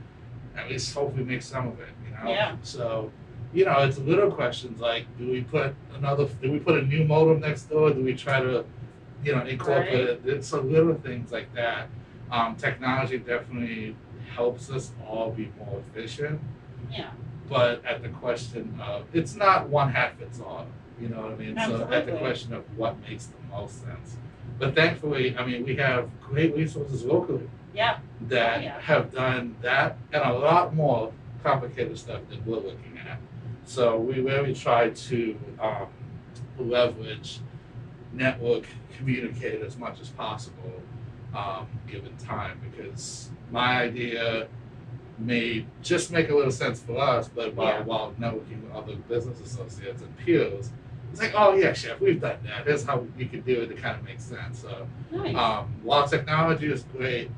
at 0.56 0.70
least 0.70 0.94
hope 0.94 1.16
we 1.16 1.24
make 1.24 1.42
some 1.42 1.68
of 1.68 1.80
it. 1.80 1.88
You 2.06 2.12
know. 2.18 2.30
Yeah. 2.32 2.56
So, 2.64 3.12
you 3.54 3.66
know, 3.66 3.80
it's 3.80 3.98
little 3.98 4.32
questions 4.32 4.80
like, 4.80 5.06
do 5.18 5.30
we 5.30 5.42
put 5.42 5.74
another? 5.96 6.26
Do 6.42 6.52
we 6.52 6.60
put 6.60 6.78
a 6.78 6.82
new 6.84 7.04
modem 7.06 7.40
next 7.40 7.64
door? 7.70 7.92
Do 7.92 8.04
we 8.04 8.14
try 8.16 8.40
to, 8.42 8.66
you 9.24 9.36
know, 9.36 9.46
incorporate 9.46 10.10
it? 10.10 10.22
It's 10.26 10.48
so 10.48 10.62
little 10.62 10.96
things 10.96 11.32
like 11.32 11.54
that. 11.56 11.88
Um, 12.32 12.56
technology 12.56 13.18
definitely 13.18 13.96
helps 14.36 14.70
us 14.70 14.92
all 15.08 15.32
be 15.32 15.52
more 15.58 15.80
efficient 15.80 16.40
Yeah. 16.92 17.10
but 17.50 17.84
at 17.84 18.04
the 18.04 18.10
question 18.10 18.80
of 18.80 19.06
it's 19.12 19.36
not 19.36 19.68
one 19.70 19.92
hat 19.92 20.14
fits 20.20 20.40
all. 20.40 20.68
You 21.02 21.10
know 21.10 21.22
what 21.22 21.32
I 21.32 21.36
mean? 21.36 21.56
So 21.58 21.90
at 21.92 22.06
the 22.06 22.12
question 22.18 22.54
of 22.54 22.64
what 22.78 23.00
makes 23.02 23.26
the 23.26 23.38
most 23.50 23.82
sense. 23.84 24.18
But 24.60 24.76
thankfully, 24.76 25.36
I 25.38 25.46
mean, 25.46 25.66
we 25.66 25.76
have 25.78 26.10
great 26.22 26.56
resources 26.56 27.04
locally 27.06 27.50
Yeah. 27.74 28.00
that 28.28 28.62
yeah. 28.64 28.80
have 28.82 29.12
done 29.14 29.56
that 29.62 29.98
and 30.12 30.22
a 30.24 30.34
lot 30.34 30.76
more 30.76 31.14
complicated 31.44 31.98
stuff 31.98 32.22
than 32.30 32.46
we're 32.46 32.58
looking 32.58 33.00
at. 33.10 33.18
So 33.64 33.98
we 33.98 34.20
really 34.20 34.54
try 34.54 34.90
to 34.90 35.40
um, 35.62 35.88
leverage 36.58 37.40
network 38.12 38.66
communicate 38.98 39.62
as 39.62 39.78
much 39.78 40.02
as 40.02 40.10
possible 40.10 40.82
um, 41.34 41.68
given 41.88 42.16
time 42.18 42.60
because 42.76 43.30
my 43.52 43.84
idea 43.84 44.48
may 45.18 45.66
just 45.82 46.12
make 46.12 46.30
a 46.30 46.36
little 46.36 46.52
sense 46.52 46.80
for 46.82 46.98
us, 47.00 47.30
but 47.30 47.54
while, 47.56 47.68
Yeah. 47.68 47.84
while 47.84 48.14
networking 48.20 48.64
with 48.64 48.72
other 48.74 48.96
business 48.96 49.40
associates 49.40 50.02
and 50.02 50.18
peers, 50.18 50.72
it's 51.12 51.22
like, 51.22 51.34
oh 51.36 51.54
yeah, 51.56 51.74
chef, 51.74 52.00
we've 52.00 52.20
done 52.22 52.38
that. 52.46 52.66
Here's 52.66 52.84
how 52.84 53.06
you 53.18 53.28
could 53.28 53.46
do 53.46 53.62
it 53.62 53.68
to 53.68 53.76
kind 53.76 53.98
of 53.98 54.04
make 54.04 54.20
sense. 54.20 54.60
So 54.60 54.88
Nice. 55.12 55.36
um, 55.36 55.74
while 55.84 56.08
technology 56.08 56.72
is 56.72 56.84
great, 56.96 57.32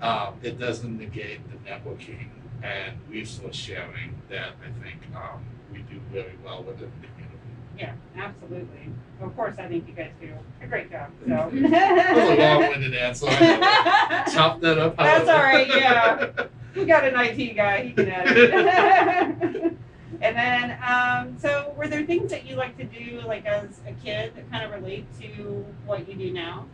um, 0.00 0.34
it 0.42 0.58
doesn't 0.58 0.98
negate 0.98 1.40
the 1.50 1.56
networking 1.70 2.28
and 2.62 2.96
resource 3.08 3.56
sharing 3.56 4.14
that 4.30 4.50
I 4.62 4.82
think 4.84 5.00
um, 5.14 5.44
we 5.72 5.80
do 5.80 6.00
very 6.12 6.34
well 6.44 6.62
within 6.62 6.90
the 7.00 7.06
community. 7.08 7.38
yeah. 7.78 7.92
Absolutely. 8.16 8.90
Of 9.20 9.34
course, 9.36 9.56
I 9.58 9.68
think 9.68 9.86
you 9.88 9.94
guys 9.94 10.10
do 10.20 10.32
a 10.62 10.66
great 10.66 10.90
job. 10.90 11.10
So. 11.26 11.50
That 11.52 12.14
was 12.14 12.30
a 12.30 12.34
long-winded 12.40 12.94
answer. 12.94 13.26
I. 13.30 14.24
Chop 14.32 14.60
that 14.60 14.78
up. 14.78 14.96
That's 14.96 15.28
all 15.28 15.38
right, 15.42 15.68
yeah. 15.68 16.30
We 16.74 16.84
got 16.86 17.04
an 17.04 17.14
IT 17.16 17.54
guy, 17.54 17.82
he 17.84 17.92
can 17.92 18.08
edit. 18.08 19.76
And 20.20 20.36
then, 20.36 20.78
um, 20.86 21.38
so 21.38 21.72
were 21.76 21.88
there 21.88 22.04
things 22.04 22.30
that 22.30 22.46
you 22.46 22.56
like 22.56 22.76
to 22.78 22.84
do, 22.84 23.20
like 23.26 23.46
as 23.46 23.80
a 23.86 23.92
kid, 23.92 24.34
that 24.36 24.50
kind 24.50 24.64
of 24.64 24.72
relate 24.72 25.06
to 25.20 25.64
what 25.86 26.08
you 26.08 26.14
do 26.14 26.32
now? 26.32 26.66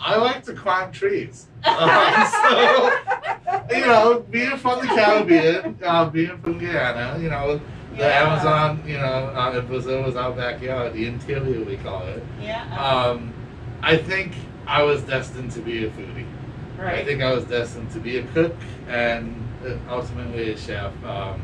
I 0.00 0.16
like 0.16 0.42
to 0.44 0.54
climb 0.54 0.92
trees. 0.92 1.46
Uh, 1.64 2.26
so, 3.68 3.74
you 3.74 3.86
know, 3.86 4.20
being 4.30 4.56
from 4.56 4.80
the 4.80 4.86
Caribbean, 4.88 5.78
uh, 5.84 6.08
being 6.10 6.36
from 6.38 6.58
Guyana, 6.58 7.18
you 7.22 7.30
know, 7.30 7.60
the 7.92 7.98
Yeah. 7.98 8.24
Amazon, 8.32 8.82
you 8.86 8.98
know, 8.98 9.32
uh, 9.36 9.56
in 9.58 9.66
Brazil 9.66 10.04
is 10.06 10.16
our 10.16 10.32
backyard, 10.32 10.94
the 10.94 11.06
interior 11.06 11.64
we 11.64 11.76
call 11.76 12.06
it. 12.06 12.22
Yeah. 12.40 12.64
Um, 12.76 13.32
I 13.82 13.96
think 13.96 14.32
I 14.66 14.82
was 14.82 15.02
destined 15.02 15.52
to 15.52 15.60
be 15.60 15.84
a 15.84 15.90
foodie. 15.90 16.26
Right. 16.76 16.98
I 16.98 17.04
think 17.04 17.22
I 17.22 17.32
was 17.32 17.44
destined 17.44 17.90
to 17.92 18.00
be 18.00 18.18
a 18.18 18.24
cook 18.28 18.54
and 18.88 19.46
uh, 19.64 19.76
ultimately 19.88 20.50
a 20.52 20.56
chef. 20.56 20.92
Um, 21.04 21.40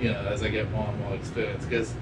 you 0.00 0.12
know, 0.12 0.20
as 0.28 0.42
I 0.42 0.48
get 0.48 0.70
more 0.72 0.86
and 0.88 0.98
more 1.00 1.14
experience, 1.14 1.64
because 1.64 1.94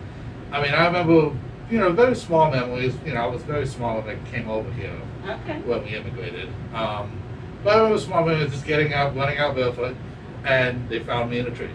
I 0.52 0.62
mean, 0.62 0.72
I 0.74 0.86
remember, 0.86 1.36
you 1.70 1.78
know, 1.78 1.90
very 1.92 2.14
small 2.14 2.50
memories. 2.50 2.94
You 3.04 3.14
know, 3.14 3.20
I 3.20 3.26
was 3.26 3.42
very 3.42 3.66
small 3.66 4.00
when 4.00 4.16
I 4.16 4.30
came 4.30 4.48
over 4.48 4.70
here 4.72 4.94
Okay. 5.28 5.58
when 5.60 5.82
we 5.84 5.90
immigrated. 5.96 6.48
Um, 6.74 7.20
but 7.62 7.74
I 7.74 7.76
remember 7.78 7.98
small 7.98 8.24
memories, 8.24 8.52
just 8.52 8.66
getting 8.66 8.92
out, 8.92 9.16
running 9.16 9.38
out 9.38 9.54
barefoot, 9.54 9.96
and 10.44 10.88
they 10.88 10.98
found 11.00 11.30
me 11.30 11.38
in 11.38 11.46
a 11.46 11.50
tree. 11.50 11.70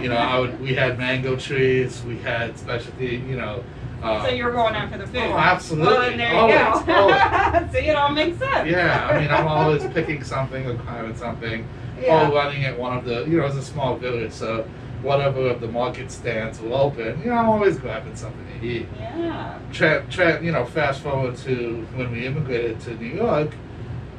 You 0.00 0.08
know, 0.08 0.16
I 0.16 0.38
would. 0.38 0.60
We 0.60 0.74
had 0.74 0.96
mango 0.98 1.36
trees. 1.36 2.02
We 2.04 2.16
had 2.18 2.56
specialty. 2.58 3.16
You 3.28 3.36
know. 3.36 3.64
Uh, 4.02 4.24
so 4.26 4.30
you're 4.32 4.50
going 4.52 4.74
after 4.74 4.98
the 4.98 5.06
food. 5.06 5.16
oh, 5.18 5.36
absolutely. 5.38 5.86
Well, 5.94 6.16
there 6.16 6.32
you 6.32 6.38
Always, 6.66 6.86
go. 6.86 6.92
always. 6.92 7.70
See, 7.72 7.78
it 7.86 7.94
all 7.94 8.08
makes 8.10 8.36
sense. 8.38 8.68
Yeah, 8.68 9.08
I 9.08 9.20
mean, 9.20 9.30
I'm 9.30 9.46
always 9.46 9.84
picking 9.92 10.24
something 10.24 10.66
or 10.66 10.74
climbing 10.76 11.14
something, 11.14 11.64
Yeah. 12.00 12.28
or 12.28 12.34
running 12.34 12.64
at 12.64 12.76
one 12.76 12.96
of 12.98 13.04
the, 13.04 13.24
you 13.26 13.38
know, 13.38 13.46
it's 13.46 13.54
a 13.54 13.62
small 13.62 13.94
village, 13.96 14.32
so 14.32 14.66
whatever 15.02 15.48
of 15.48 15.60
the 15.60 15.68
market 15.68 16.10
stands 16.10 16.60
will 16.60 16.74
open. 16.74 17.20
You 17.20 17.30
know, 17.30 17.36
I'm 17.36 17.48
always 17.48 17.76
grabbing 17.78 18.16
something 18.16 18.46
to 18.60 18.66
eat. 18.66 18.86
Yeah. 18.96 19.58
Tra- 19.72 20.06
tra- 20.08 20.42
you 20.42 20.52
know, 20.52 20.64
fast 20.64 21.02
forward 21.02 21.36
to 21.38 21.86
when 21.94 22.12
we 22.12 22.26
immigrated 22.26 22.80
to 22.80 22.94
New 22.94 23.14
York. 23.14 23.54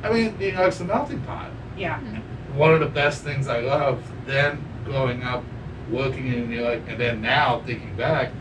I 0.04 0.12
mean, 0.12 0.38
New 0.38 0.52
York's 0.52 0.80
a 0.82 0.86
melting 0.86 1.22
pot. 1.22 1.50
Yeah. 1.78 2.00
Mm-hmm. 2.00 2.58
One 2.58 2.74
of 2.74 2.82
the 2.82 2.88
best 2.88 3.24
things 3.24 3.48
I 3.48 3.62
loved 3.62 4.06
then 4.26 4.64
growing 4.84 5.24
up, 5.24 5.44
working 5.90 6.28
in 6.28 6.50
New 6.50 6.60
York, 6.60 6.82
and 6.88 7.00
then 7.00 7.22
now 7.22 7.62
thinking 7.66 7.96
back, 7.96 8.32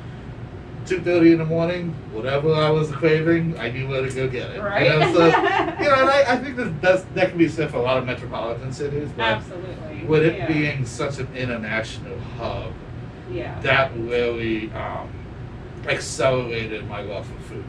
two 0.84 1.00
thirty 1.00 1.32
in 1.32 1.38
the 1.38 1.44
morning, 1.44 1.94
whatever 2.10 2.52
I 2.52 2.68
was 2.70 2.90
craving, 2.90 3.58
I 3.58 3.70
knew 3.70 3.86
where 3.88 4.02
to 4.02 4.12
go 4.12 4.28
get 4.28 4.50
it. 4.50 4.60
Right. 4.60 4.84
You 4.84 4.98
know, 4.98 5.14
so, 5.14 5.26
you 5.26 5.32
know, 5.32 6.00
and 6.00 6.10
I, 6.10 6.24
I 6.28 6.36
think 6.38 6.56
that 6.56 6.82
that's, 6.82 7.04
that 7.14 7.30
can 7.30 7.38
be 7.38 7.48
said 7.48 7.70
for 7.70 7.76
a 7.76 7.82
lot 7.82 7.98
of 7.98 8.04
metropolitan 8.04 8.72
cities, 8.72 9.08
but 9.16 9.24
Absolutely. 9.24 9.91
With 10.06 10.24
it 10.24 10.36
yeah. 10.36 10.46
being 10.46 10.86
such 10.86 11.18
an 11.18 11.28
international 11.34 12.18
hub, 12.36 12.72
yeah. 13.30 13.58
that 13.60 13.96
really 13.96 14.72
um, 14.72 15.10
accelerated 15.86 16.88
my 16.88 17.00
love 17.02 17.26
for 17.26 17.40
food. 17.42 17.64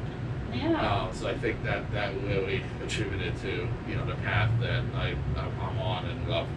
yeah. 0.54 1.04
Um, 1.04 1.14
so 1.14 1.28
I 1.28 1.38
think 1.38 1.64
that 1.64 1.92
that 1.94 2.14
really 2.24 2.64
attributed 2.84 3.36
to 3.42 3.68
you 3.88 3.96
know 3.96 4.06
the 4.06 4.16
path 4.16 4.52
that 4.62 4.84
I 4.96 5.16
I'm 5.38 5.80
on 5.80 6.06
and 6.06 6.30
love. 6.30 6.48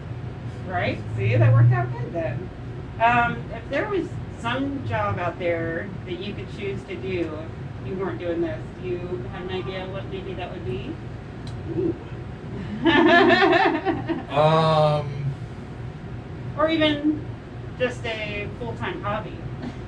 Right? 0.67 0.99
See, 1.15 1.35
that 1.35 1.53
worked 1.53 1.71
out 1.71 1.91
good 1.93 2.13
then. 2.13 2.49
Um, 3.01 3.43
if 3.53 3.69
there 3.69 3.87
was 3.89 4.07
some 4.39 4.85
job 4.87 5.17
out 5.19 5.39
there 5.39 5.89
that 6.05 6.19
you 6.19 6.33
could 6.33 6.47
choose 6.57 6.81
to 6.83 6.95
do 6.95 7.31
if 7.81 7.87
you 7.87 7.95
weren't 7.95 8.19
doing 8.19 8.41
this, 8.41 8.59
do 8.81 8.87
you 8.87 8.97
have 9.31 9.49
an 9.49 9.49
idea 9.49 9.87
what 9.87 10.05
maybe 10.05 10.33
that 10.33 10.51
would 10.51 10.65
be? 10.65 10.93
Ooh. 11.77 11.95
Um, 14.37 15.26
or 16.57 16.69
even 16.69 17.25
just 17.79 18.03
a 18.05 18.47
full-time 18.59 19.01
hobby. 19.01 19.33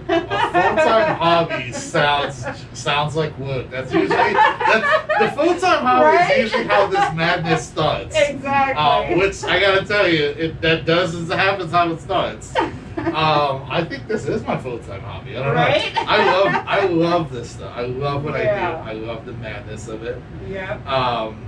a 0.07 0.19
full-time 0.21 1.15
hobby 1.17 1.71
sounds 1.71 2.45
sounds 2.73 3.15
like 3.15 3.37
wood. 3.37 3.69
That's 3.69 3.93
usually 3.93 4.15
that's, 4.33 5.19
the 5.19 5.31
full-time 5.35 5.83
hobby 5.85 6.05
Right? 6.17 6.31
is 6.31 6.43
usually 6.51 6.63
how 6.65 6.87
this 6.87 7.13
madness 7.15 7.67
starts. 7.67 8.15
Exactly. 8.17 8.75
Um, 9.13 9.19
which 9.19 9.43
I 9.43 9.59
gotta 9.59 9.85
tell 9.85 10.07
you, 10.07 10.25
it 10.25 10.61
that 10.61 10.85
does 10.85 11.13
is 11.13 11.29
happens 11.29 11.71
how 11.71 11.91
it 11.91 11.99
starts. 12.01 12.55
Um, 12.57 13.65
I 13.69 13.85
think 13.87 14.07
this 14.07 14.25
is 14.27 14.43
my 14.45 14.57
full-time 14.57 15.01
hobby. 15.01 15.37
I 15.37 15.43
don't 15.43 15.55
Right? 15.55 15.93
know. 15.95 16.01
I 16.07 16.25
love 16.25 16.65
I 16.67 16.85
love 16.85 17.31
this 17.31 17.51
stuff. 17.51 17.71
I 17.75 17.81
love 17.83 18.23
what 18.23 18.33
Yeah. 18.43 18.81
I 18.85 18.93
do. 18.93 18.99
I 19.01 19.05
love 19.05 19.25
the 19.25 19.33
madness 19.33 19.87
of 19.87 20.03
it. 20.03 20.21
Yeah. 20.49 20.73
Um, 20.85 21.45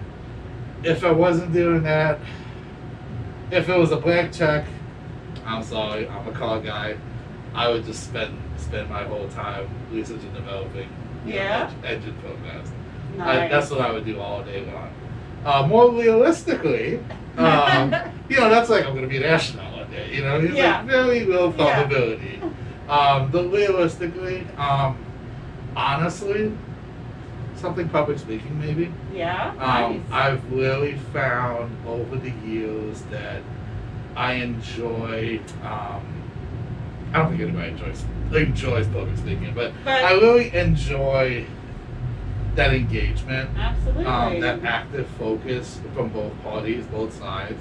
if 0.83 1.03
I 1.03 1.11
wasn't 1.11 1.51
doing 1.51 1.83
that, 1.83 2.19
if 3.51 3.69
it 3.69 3.77
was 3.77 3.91
a 3.91 3.97
blank 3.97 4.31
check, 4.33 4.65
I'm 5.45 5.63
sorry, 5.63 6.07
I'm 6.07 6.27
a 6.27 6.31
car 6.31 6.59
guy. 6.59 6.97
I 7.53 7.69
would 7.69 7.85
just 7.85 8.03
spend 8.05 8.37
spend 8.57 8.89
my 8.89 9.03
whole 9.03 9.27
time 9.29 9.67
researching 9.91 10.27
and 10.27 10.35
developing 10.35 10.87
know, 11.25 11.33
Yeah. 11.33 11.69
en- 11.83 11.95
engine 11.95 12.15
programs. 12.23 12.71
I, 13.13 13.17
Nice. 13.17 13.51
that's 13.51 13.69
what 13.71 13.81
I 13.81 13.91
would 13.91 14.05
do 14.05 14.19
all 14.19 14.41
day 14.43 14.65
long. 14.65 14.89
Uh, 15.43 15.67
more 15.67 15.91
realistically, 15.91 16.99
um, 17.37 17.93
you 18.29 18.37
know, 18.39 18.49
that's 18.49 18.69
like 18.69 18.85
I'm 18.85 18.91
going 18.91 19.01
to 19.03 19.09
be 19.09 19.17
an 19.17 19.23
astronaut 19.23 19.73
one 19.75 19.91
day. 19.91 20.13
You 20.13 20.23
know, 20.23 20.39
it's 20.39 20.53
Yeah. 20.53 20.77
like 20.77 20.85
very 20.85 21.25
low 21.25 21.53
Yeah. 21.57 21.73
probability. 21.83 22.39
Um, 22.87 23.29
but 23.31 23.51
realistically, 23.51 24.45
um, 24.57 24.97
honestly, 25.75 26.51
something 27.55 27.87
public 27.89 28.19
speaking 28.19 28.59
maybe. 28.59 28.91
yeah. 29.13 29.49
Um, 29.51 29.57
nice. 29.57 30.01
I've 30.11 30.51
really 30.53 30.95
found 31.13 31.75
over 31.87 32.15
the 32.15 32.31
years 32.45 33.01
that 33.11 33.41
I 34.15 34.33
enjoy. 34.33 35.39
Um, 35.63 36.01
I 37.13 37.17
don't 37.19 37.29
think 37.29 37.41
anybody 37.41 37.69
enjoys 37.71 38.05
enjoys 38.33 38.87
public 38.87 39.17
speaking, 39.17 39.51
but, 39.53 39.73
But- 39.83 40.03
I 40.05 40.13
really 40.13 40.53
enjoy 40.55 41.45
that 42.55 42.73
engagement, 42.73 43.49
Absolutely. 43.57 44.05
um, 44.05 44.39
that 44.39 44.63
active 44.63 45.07
focus 45.19 45.79
from 45.93 46.09
both 46.09 46.31
parties, 46.43 46.85
both 46.85 47.13
sides, 47.17 47.59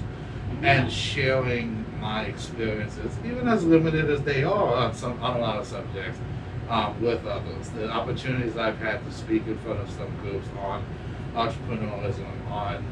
Yeah. 0.61 0.73
and 0.83 0.91
sharing 0.91 1.85
my 1.99 2.23
experiences, 2.23 3.17
even 3.25 3.47
as 3.49 3.65
limited 3.65 4.09
as 4.09 4.21
they 4.21 4.43
are 4.43 4.75
on 4.75 4.93
some 4.93 5.21
on 5.21 5.37
a 5.37 5.39
lot 5.39 5.57
of 5.57 5.65
subjects, 5.65 6.19
um, 6.69 6.93
with 7.01 7.25
others. 7.25 7.69
The 7.69 7.89
opportunities 7.91 8.55
I've 8.57 8.77
had 8.79 9.03
to 9.05 9.11
speak 9.11 9.45
in 9.47 9.57
front 9.59 9.79
of 9.81 9.89
some 9.89 10.07
groups 10.21 10.47
on 10.61 10.83
entrepreneurialism, 11.35 12.25
on 12.49 12.83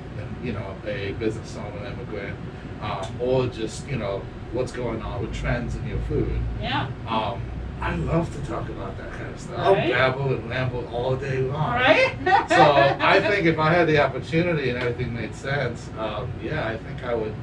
you 0.44 0.54
know 0.54 0.76
a 0.86 1.14
business 1.14 1.58
owner, 1.58 1.86
immigrant, 1.86 2.36
um, 2.82 3.06
or 3.22 3.48
just 3.48 3.88
you 3.88 3.98
know 3.98 4.22
what's 4.52 4.72
going 4.72 5.02
on 5.02 5.22
with 5.22 5.34
trends 5.34 5.76
in 5.76 5.88
your 5.88 6.00
food. 6.02 6.40
Yeah. 6.62 6.90
Um, 7.08 7.42
I 7.82 7.96
love 7.96 8.34
to 8.36 8.46
talk 8.52 8.68
about 8.68 8.98
that 8.98 9.12
kind 9.14 9.34
of 9.34 9.40
stuff. 9.40 9.58
Right. 9.58 9.94
I'll 9.94 10.12
babble 10.12 10.34
and 10.34 10.50
ramble 10.50 10.86
all 10.88 11.16
day 11.16 11.40
long. 11.40 11.76
Right. 11.76 12.16
So 12.50 12.74
I 13.00 13.22
think 13.22 13.46
if 13.46 13.58
I 13.60 13.72
had 13.72 13.88
the 13.88 14.00
opportunity 14.00 14.70
and 14.70 14.78
everything 14.80 15.14
made 15.14 15.34
sense, 15.36 15.88
um, 15.98 16.30
yeah, 16.44 16.68
I 16.68 16.78
think 16.78 17.04
I 17.04 17.14
would 17.14 17.34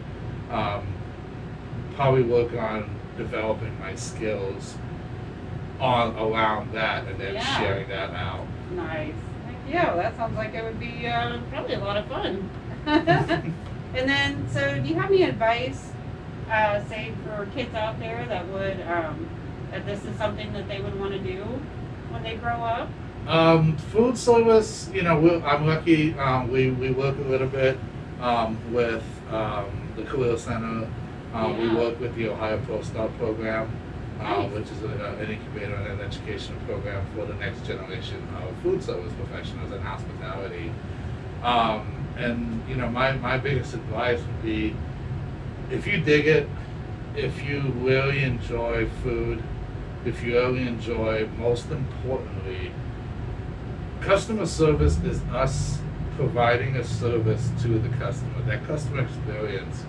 um, 0.50 0.86
probably 1.94 2.22
work 2.24 2.52
on 2.54 2.90
developing 3.16 3.78
my 3.80 3.94
skills 3.94 4.74
on 5.80 6.16
around 6.16 6.72
that 6.74 7.06
and 7.06 7.18
then 7.20 7.34
Yeah. 7.34 7.58
sharing 7.58 7.88
that 7.88 8.10
out. 8.10 8.46
Nice. 8.72 9.14
Yeah, 9.68 9.86
well, 9.94 9.96
that 10.02 10.16
sounds 10.16 10.36
like 10.36 10.54
it 10.54 10.62
would 10.64 10.78
be 10.78 11.06
uh, 11.06 11.38
probably 11.50 11.74
a 11.74 11.78
lot 11.80 11.96
of 11.96 12.06
fun. 12.06 12.50
and 13.96 14.08
then, 14.08 14.48
so 14.50 14.80
do 14.80 14.88
you 14.88 14.94
have 14.96 15.10
any 15.10 15.22
advice, 15.22 15.90
uh, 16.50 16.84
say, 16.84 17.12
for 17.24 17.46
kids 17.54 17.74
out 17.74 17.98
there 17.98 18.24
that 18.28 18.46
would, 18.48 18.80
um, 18.82 19.28
that 19.70 19.86
this 19.86 20.04
is 20.04 20.16
something 20.16 20.52
that 20.52 20.68
they 20.68 20.80
would 20.80 20.98
want 20.98 21.12
to 21.12 21.18
do 21.18 21.42
when 22.10 22.22
they 22.22 22.36
grow 22.36 22.62
up? 22.62 22.88
Um, 23.26 23.76
food 23.76 24.16
service, 24.16 24.88
you 24.94 25.02
know, 25.02 25.18
we 25.18 25.34
I'm 25.42 25.66
lucky. 25.66 26.14
Um, 26.18 26.52
we, 26.52 26.70
we 26.70 26.90
work 26.92 27.16
a 27.18 27.22
little 27.28 27.48
bit 27.48 27.76
um, 28.20 28.56
with 28.72 29.02
um, 29.30 29.88
the 29.96 30.04
Career 30.04 30.36
Center. 30.38 30.88
Um, 31.34 31.58
We 31.58 31.74
work 31.74 31.98
with 32.00 32.14
the 32.14 32.28
Ohio 32.28 32.58
ProStart 32.60 33.16
program, 33.18 33.68
uh, 34.20 34.22
Nice. 34.22 34.52
which 34.52 34.70
is 34.70 34.82
a, 34.84 35.16
an 35.20 35.30
incubator 35.30 35.74
and 35.74 35.86
an 35.88 36.00
educational 36.00 36.58
program 36.60 37.04
for 37.14 37.26
the 37.26 37.34
next 37.34 37.66
generation 37.66 38.26
of 38.36 38.56
food 38.62 38.82
service 38.82 39.12
professionals 39.14 39.72
and 39.72 39.82
hospitality. 39.82 40.72
Um, 41.42 41.95
and 42.16 42.62
you 42.68 42.76
know, 42.76 42.88
my, 42.88 43.12
my 43.12 43.38
biggest 43.38 43.74
advice 43.74 44.20
would 44.20 44.42
be, 44.42 44.74
if 45.70 45.86
you 45.86 46.00
dig 46.00 46.26
it, 46.26 46.48
if 47.14 47.44
you 47.44 47.60
really 47.76 48.22
enjoy 48.22 48.88
food, 49.02 49.42
if 50.04 50.22
you 50.22 50.34
really 50.34 50.66
enjoy, 50.66 51.26
most 51.38 51.70
importantly, 51.70 52.70
customer 54.00 54.46
service 54.46 54.98
is 55.02 55.20
us 55.32 55.78
providing 56.16 56.76
a 56.76 56.84
service 56.84 57.50
to 57.62 57.78
the 57.78 57.88
customer. 57.96 58.40
That 58.46 58.64
customer 58.66 59.02
experience. 59.02 59.84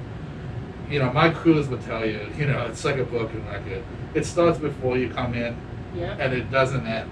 You 0.89 0.99
know, 0.99 1.11
my 1.11 1.29
crews 1.29 1.67
would 1.67 1.81
tell 1.81 2.05
you, 2.05 2.27
you 2.37 2.47
know, 2.47 2.65
it's 2.65 2.83
like 2.83 2.97
a 2.97 3.03
broken 3.03 3.45
record. 3.47 3.83
It 4.13 4.25
starts 4.25 4.57
before 4.57 4.97
you 4.97 5.09
come 5.09 5.33
in 5.33 5.55
Yeah. 5.95 6.15
and 6.19 6.33
it 6.33 6.49
doesn't 6.49 6.85
end. 6.87 7.09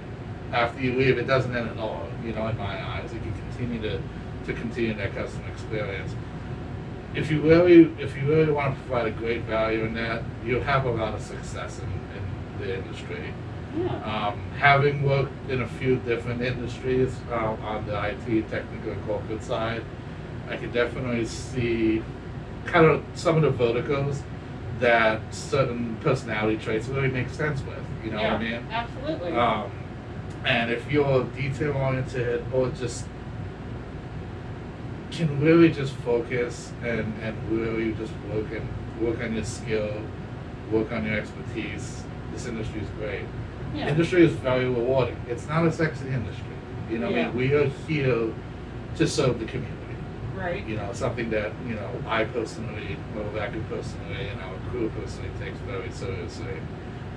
After 0.52 0.82
you 0.82 0.98
leave, 0.98 1.18
it 1.18 1.28
doesn't 1.28 1.54
end 1.56 1.70
at 1.70 1.78
all, 1.78 2.08
you 2.24 2.32
know, 2.34 2.48
in 2.48 2.58
my 2.58 2.82
eyes. 2.94 3.12
It 3.12 3.22
can 3.22 3.34
continue 3.50 3.82
to, 3.82 4.02
to 4.46 4.54
continue 4.54 4.94
that 4.96 5.14
customer 5.16 5.48
experience. 5.50 6.14
If 7.14 7.32
you 7.32 7.42
really 7.42 7.94
if 8.00 8.16
you 8.16 8.28
really 8.28 8.52
want 8.52 8.76
to 8.76 8.82
provide 8.82 9.08
a 9.08 9.12
great 9.12 9.44
value 9.44 9.84
in 9.86 9.94
that, 9.94 10.24
you'll 10.46 10.64
have 10.64 10.86
a 10.86 10.92
lot 10.92 11.14
of 11.14 11.22
success 11.22 11.80
in, 11.80 11.86
in 11.88 12.60
the 12.60 12.76
industry. 12.76 13.34
Yeah. 13.78 14.28
Um, 14.30 14.40
having 14.58 15.04
worked 15.04 15.50
in 15.50 15.62
a 15.62 15.68
few 15.68 15.98
different 15.98 16.42
industries 16.42 17.14
uh, 17.30 17.56
on 17.62 17.86
the 17.86 18.10
IT, 18.10 18.50
technical, 18.50 18.92
and 18.92 19.06
corporate 19.06 19.44
side, 19.44 19.84
I 20.50 20.58
can 20.58 20.72
definitely 20.72 21.26
see 21.26 22.02
kind 22.66 22.86
of 22.86 23.04
some 23.16 23.36
of 23.36 23.42
the 23.42 23.50
verticals 23.50 24.24
that 24.80 25.22
certain 25.34 25.96
personality 25.98 26.58
traits 26.58 26.88
really 26.88 27.10
make 27.10 27.30
sense 27.30 27.62
with. 27.62 27.84
You 28.04 28.12
know 28.12 28.22
yeah. 28.22 28.34
what 28.34 28.42
I 28.42 28.44
mean? 28.44 28.68
Absolutely. 28.72 29.32
Um, 29.34 29.72
and 30.46 30.72
if 30.72 30.90
you're 30.92 31.24
detail 31.36 31.76
oriented 31.76 32.46
or 32.54 32.70
just 32.70 33.06
can 35.16 35.42
really 35.42 35.72
just 35.72 35.94
focus 35.98 36.72
and, 36.84 37.14
and 37.22 37.52
really 37.52 37.94
just 37.94 38.14
work 38.34 38.52
and 38.52 38.68
work 39.02 39.22
on 39.22 39.34
your 39.34 39.46
skill, 39.46 39.94
work 40.72 40.92
on 40.92 41.06
your 41.06 41.18
expertise, 41.18 42.04
this 42.32 42.46
industry 42.48 42.82
is 42.82 42.90
great 42.98 43.26
yeah. 43.76 43.90
industry 43.90 44.24
is 44.24 44.32
very 44.34 44.66
rewarding. 44.66 45.18
It's 45.28 45.48
not 45.48 45.66
a 45.66 45.72
sexy 45.72 46.08
industry. 46.08 46.46
You 46.90 47.00
know, 47.00 47.10
Yeah. 47.10 47.22
I 47.22 47.26
mean, 47.28 47.36
we 47.36 47.54
are 47.54 47.70
here 47.88 48.34
to 48.98 49.08
serve 49.08 49.40
the 49.40 49.46
community. 49.46 49.72
right. 50.36 50.66
You 50.68 50.76
know, 50.76 50.90
something 50.92 51.30
that 51.30 51.54
you 51.66 51.76
know 51.76 51.90
I 52.08 52.26
personally, 52.26 52.98
Rebecca 53.16 53.58
personally, 53.70 54.28
and 54.28 54.42
our 54.42 54.56
crew 54.70 54.90
personally 54.90 55.30
takes 55.40 55.58
very 55.60 55.90
seriously. 55.92 56.58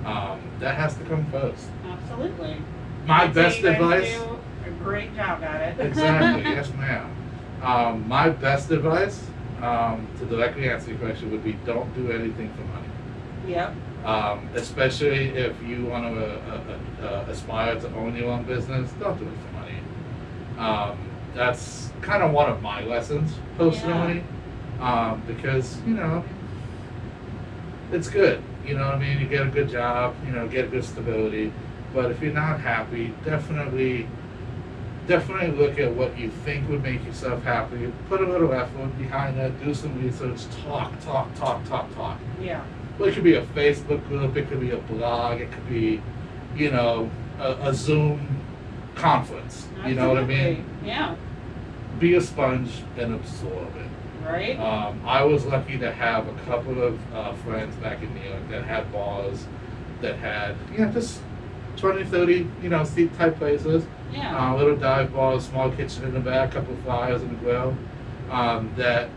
Um, 0.05 0.39
that 0.59 0.75
has 0.75 0.95
to 0.95 1.03
come 1.03 1.25
first. 1.25 1.67
Absolutely. 1.85 2.61
My 3.05 3.23
I'd 3.23 3.33
best 3.33 3.61
advice. 3.61 4.13
Do 4.13 4.39
a 4.65 4.69
great 4.83 5.13
job 5.15 5.43
at 5.43 5.79
it. 5.79 5.85
Exactly. 5.85 6.43
yes, 6.49 6.71
ma'am. 6.75 7.13
Um, 7.61 8.07
my 8.07 8.29
best 8.29 8.71
advice 8.71 9.25
um, 9.61 10.07
to 10.19 10.25
directly 10.25 10.69
answer 10.69 10.91
your 10.91 10.99
question 10.99 11.31
would 11.31 11.43
be: 11.43 11.53
don't 11.65 11.93
do 11.95 12.11
anything 12.11 12.51
for 12.53 12.61
money. 12.61 12.87
Yep. 13.47 13.73
Um, 14.05 14.49
especially 14.55 15.29
if 15.29 15.61
you 15.61 15.85
want 15.85 16.15
to 16.15 16.25
uh, 16.25 16.61
uh, 17.01 17.05
uh, 17.05 17.25
aspire 17.29 17.79
to 17.79 17.87
own 17.95 18.15
your 18.15 18.31
own 18.31 18.43
business, 18.43 18.89
don't 18.93 19.17
do 19.19 19.25
it 19.25 19.33
for 19.45 19.51
money. 19.59 19.79
Um, 20.57 20.97
that's 21.35 21.91
kind 22.01 22.23
of 22.23 22.31
one 22.31 22.49
of 22.49 22.61
my 22.61 22.81
lessons 22.83 23.33
personally, 23.57 24.23
um, 24.79 25.21
because 25.27 25.81
you 25.85 25.93
know 25.95 26.23
it's 27.91 28.09
good. 28.09 28.41
You 28.65 28.77
know 28.77 28.85
what 28.85 28.95
I 28.95 28.99
mean? 28.99 29.19
You 29.19 29.27
get 29.27 29.47
a 29.47 29.49
good 29.49 29.69
job, 29.69 30.15
you 30.25 30.31
know, 30.31 30.47
get 30.47 30.71
good 30.71 30.83
stability, 30.83 31.51
But 31.93 32.11
if 32.11 32.21
you're 32.21 32.33
not 32.33 32.59
happy, 32.59 33.13
definitely, 33.25 34.07
definitely 35.09 35.57
look 35.57 35.79
at 35.79 35.91
what 35.93 36.17
you 36.17 36.29
think 36.29 36.69
would 36.69 36.83
make 36.83 37.03
yourself 37.03 37.43
happy. 37.43 37.91
Put 38.07 38.21
a 38.21 38.25
little 38.25 38.53
effort 38.53 38.95
behind 38.97 39.37
that. 39.39 39.61
Do 39.61 39.73
some 39.73 39.99
research. 40.01 40.45
Talk, 40.63 40.97
talk, 41.01 41.33
talk, 41.35 41.65
talk, 41.65 41.93
talk. 41.95 42.19
Yeah. 42.39 42.63
Well, 42.97 43.09
it 43.09 43.15
could 43.15 43.23
be 43.23 43.33
a 43.33 43.45
Facebook 43.47 44.07
group. 44.07 44.37
It 44.37 44.47
could 44.47 44.59
be 44.59 44.71
a 44.71 44.77
blog. 44.77 45.41
It 45.41 45.51
could 45.51 45.67
be, 45.67 46.01
you 46.55 46.69
know, 46.69 47.09
a, 47.39 47.69
a 47.69 47.73
Zoom 47.73 48.39
conference. 48.93 49.67
You 49.85 49.95
know 49.95 50.09
what 50.09 50.19
I 50.19 50.25
mean? 50.25 50.63
Yeah. 50.85 51.15
Be 51.97 52.13
a 52.15 52.21
sponge 52.21 52.83
and 52.97 53.15
absorb 53.15 53.75
it. 53.77 53.89
Right. 54.23 54.59
Um, 54.59 55.01
I 55.07 55.23
was 55.23 55.45
lucky 55.45 55.79
to 55.79 55.91
have 55.91 56.27
a 56.27 56.33
couple 56.45 56.83
of 56.83 56.99
uh, 57.15 57.33
friends 57.33 57.75
back 57.77 58.03
in 58.03 58.13
New 58.13 58.29
York 58.29 58.47
that 58.49 58.63
had 58.63 58.91
bars 58.91 59.47
that 60.01 60.17
had, 60.17 60.55
you 60.71 60.85
know, 60.85 60.91
just 60.91 61.21
20, 61.79 62.03
30, 62.03 62.47
you 62.61 62.69
know, 62.69 62.83
seat 62.83 63.15
type 63.17 63.37
places. 63.37 63.85
yeah. 64.11 64.51
Uh, 64.51 64.55
little 64.55 64.75
dive 64.75 65.13
bars, 65.13 65.45
small 65.45 65.71
kitchen 65.71 66.03
in 66.03 66.13
the 66.13 66.19
back, 66.19 66.51
couple 66.51 66.73
of 66.73 66.79
fires 66.81 67.21
in 67.21 67.29
the 67.29 67.35
grill. 67.35 67.75
Um, 68.29 68.71
that 68.75 69.09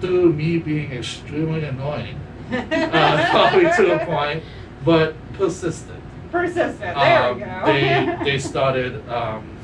through 0.00 0.32
me 0.32 0.58
being 0.58 0.92
extremely 0.92 1.64
annoying, 1.64 2.20
uh, 2.52 3.28
probably 3.30 3.64
to 3.64 4.02
a 4.02 4.06
point, 4.06 4.44
but 4.84 5.14
persistent. 5.34 6.02
Persistent. 6.30 6.80
There 6.80 7.22
um, 7.22 7.36
we 7.36 7.44
go. 7.44 7.62
They, 7.66 8.18
they 8.24 8.38
started, 8.38 9.08
um, 9.08 9.56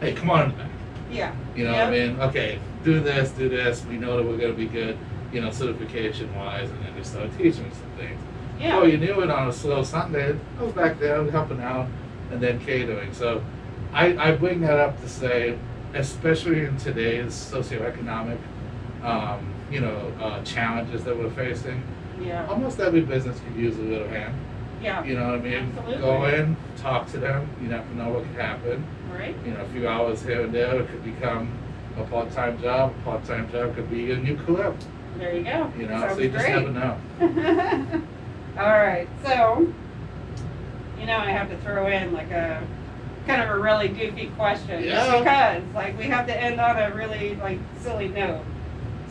hey, 0.00 0.12
come 0.12 0.30
on 0.30 0.44
in 0.44 0.50
the 0.50 0.56
back. 0.56 0.70
yeah. 1.10 1.34
You 1.56 1.64
know 1.64 1.72
what 1.72 1.80
I 1.80 1.90
mean? 1.90 2.20
Okay, 2.20 2.58
do 2.84 3.00
this, 3.00 3.30
do 3.30 3.48
this. 3.48 3.84
We 3.84 3.96
know 3.96 4.16
that 4.16 4.24
we're 4.24 4.38
going 4.38 4.52
to 4.52 4.56
be 4.58 4.66
good, 4.66 4.96
you 5.32 5.40
know, 5.40 5.50
certification 5.50 6.34
wise. 6.34 6.70
And 6.70 6.84
then 6.84 6.94
they 6.94 7.02
started 7.02 7.36
teaching 7.36 7.64
me 7.64 7.70
some 7.70 7.90
things. 7.98 8.20
Yeah. 8.60 8.78
Oh, 8.78 8.84
you 8.84 8.98
knew 8.98 9.22
it 9.22 9.30
on 9.30 9.48
a 9.48 9.52
slow 9.52 9.82
Sunday. 9.82 10.36
I 10.58 10.62
was 10.62 10.72
back 10.74 10.98
there 11.00 11.28
helping 11.30 11.60
out 11.60 11.88
and 12.30 12.40
then 12.40 12.60
catering. 12.60 13.12
So 13.14 13.42
I, 13.92 14.16
I 14.18 14.32
bring 14.32 14.60
that 14.60 14.78
up 14.78 15.00
to 15.00 15.08
say, 15.08 15.58
especially 15.94 16.64
in 16.64 16.76
today's 16.76 17.32
socioeconomic, 17.32 18.38
um, 19.02 19.52
you 19.70 19.80
know, 19.80 20.12
uh, 20.20 20.42
challenges 20.44 21.04
that 21.04 21.16
we're 21.16 21.30
facing, 21.30 21.82
yeah. 22.20 22.46
almost 22.48 22.80
every 22.80 23.00
business 23.00 23.40
could 23.40 23.56
use 23.56 23.78
a 23.78 23.82
little 23.82 24.08
hand. 24.08 24.34
Yeah. 24.82 25.02
You 25.04 25.14
know 25.14 25.26
what 25.26 25.34
I 25.36 25.42
mean? 25.42 25.72
Absolutely. 25.76 26.02
Go 26.02 26.24
in, 26.26 26.56
talk 26.76 27.10
to 27.12 27.18
them. 27.18 27.48
You 27.62 27.68
never 27.68 27.88
know 27.94 28.10
what 28.10 28.24
could 28.24 28.40
happen 28.40 28.84
Right. 29.12 29.34
you 29.44 29.52
know, 29.52 29.60
a 29.60 29.68
few 29.68 29.88
hours 29.88 30.22
here 30.22 30.42
and 30.42 30.54
there, 30.54 30.80
it 30.80 30.88
could 30.88 31.04
become 31.04 31.50
a 31.98 32.04
part-time 32.04 32.60
job. 32.60 32.94
A 33.00 33.04
part-time 33.04 33.50
job 33.50 33.74
could 33.74 33.90
be 33.90 34.12
a 34.12 34.16
new 34.16 34.36
career. 34.36 34.74
There 35.18 35.34
you 35.34 35.44
go. 35.44 35.72
You 35.78 35.86
know, 35.86 35.98
Sounds 36.00 36.14
so 36.14 36.20
you 36.20 36.30
just 36.30 36.44
great. 36.46 36.62
never 36.62 36.70
know. 36.70 38.02
All 38.60 38.68
right, 38.68 39.08
so 39.24 39.72
you 40.98 41.06
know 41.06 41.16
I 41.16 41.30
have 41.30 41.48
to 41.48 41.56
throw 41.58 41.86
in 41.86 42.12
like 42.12 42.30
a 42.30 42.62
kind 43.26 43.40
of 43.40 43.48
a 43.48 43.58
really 43.58 43.88
goofy 43.88 44.26
question, 44.36 44.82
just 44.82 45.08
Yeah. 45.10 45.18
because 45.18 45.74
like 45.74 45.98
we 45.98 46.04
have 46.04 46.26
to 46.26 46.38
end 46.38 46.60
on 46.60 46.76
a 46.76 46.94
really 46.94 47.36
like 47.36 47.58
silly 47.80 48.08
note. 48.08 48.44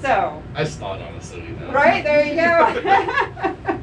So 0.04 0.44
I 0.54 0.66
start 0.66 1.02
on 1.02 1.16
a 1.16 1.22
silly 1.22 1.48
note. 1.48 1.74
right 1.74 2.04
there 2.04 2.24
you 2.28 2.36
go. 2.36 3.80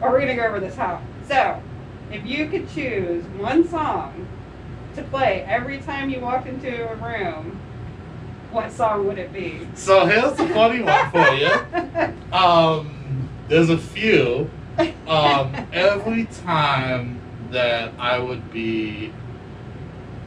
or 0.00 0.12
we're 0.12 0.20
gonna 0.20 0.36
go 0.36 0.44
over 0.44 0.60
this 0.60 0.76
top. 0.76 1.02
So 1.26 1.60
if 2.12 2.24
you 2.24 2.46
could 2.46 2.70
choose 2.70 3.24
one 3.38 3.66
song 3.66 4.28
to 4.94 5.02
play 5.02 5.42
every 5.48 5.78
time 5.78 6.10
you 6.10 6.20
walked 6.20 6.46
into 6.46 6.88
a 6.88 6.94
room, 6.94 7.58
what 8.52 8.70
song 8.70 9.08
would 9.08 9.18
it 9.18 9.32
be? 9.32 9.66
So 9.74 10.06
here's 10.06 10.34
the 10.34 10.46
funny 10.50 10.80
one 10.82 11.10
for 11.10 11.28
you. 11.34 11.50
Um, 12.32 13.28
there's 13.48 13.68
a 13.68 13.76
few. 13.76 14.48
Um, 15.06 15.54
every 15.72 16.24
time 16.26 17.20
that 17.50 17.92
I 17.98 18.18
would 18.18 18.52
be, 18.52 19.12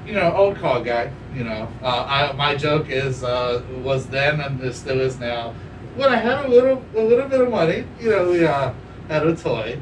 you 0.05 0.13
know, 0.13 0.33
old 0.33 0.57
car 0.57 0.81
guy. 0.81 1.11
You 1.33 1.43
know, 1.43 1.67
uh, 1.83 2.05
I, 2.07 2.31
my 2.33 2.55
joke 2.55 2.89
is 2.89 3.23
uh, 3.23 3.61
was 3.83 4.07
then 4.07 4.39
and 4.39 4.61
it 4.61 4.73
still 4.73 4.99
is 5.01 5.19
now. 5.19 5.53
When 5.95 6.09
I 6.09 6.17
had 6.17 6.45
a 6.45 6.47
little 6.47 6.83
a 6.95 7.01
little 7.01 7.27
bit 7.27 7.41
of 7.41 7.49
money, 7.49 7.85
you 7.99 8.09
know, 8.09 8.31
we 8.31 8.45
uh, 8.45 8.71
had 9.09 9.25
a 9.25 9.35
toy. 9.35 9.79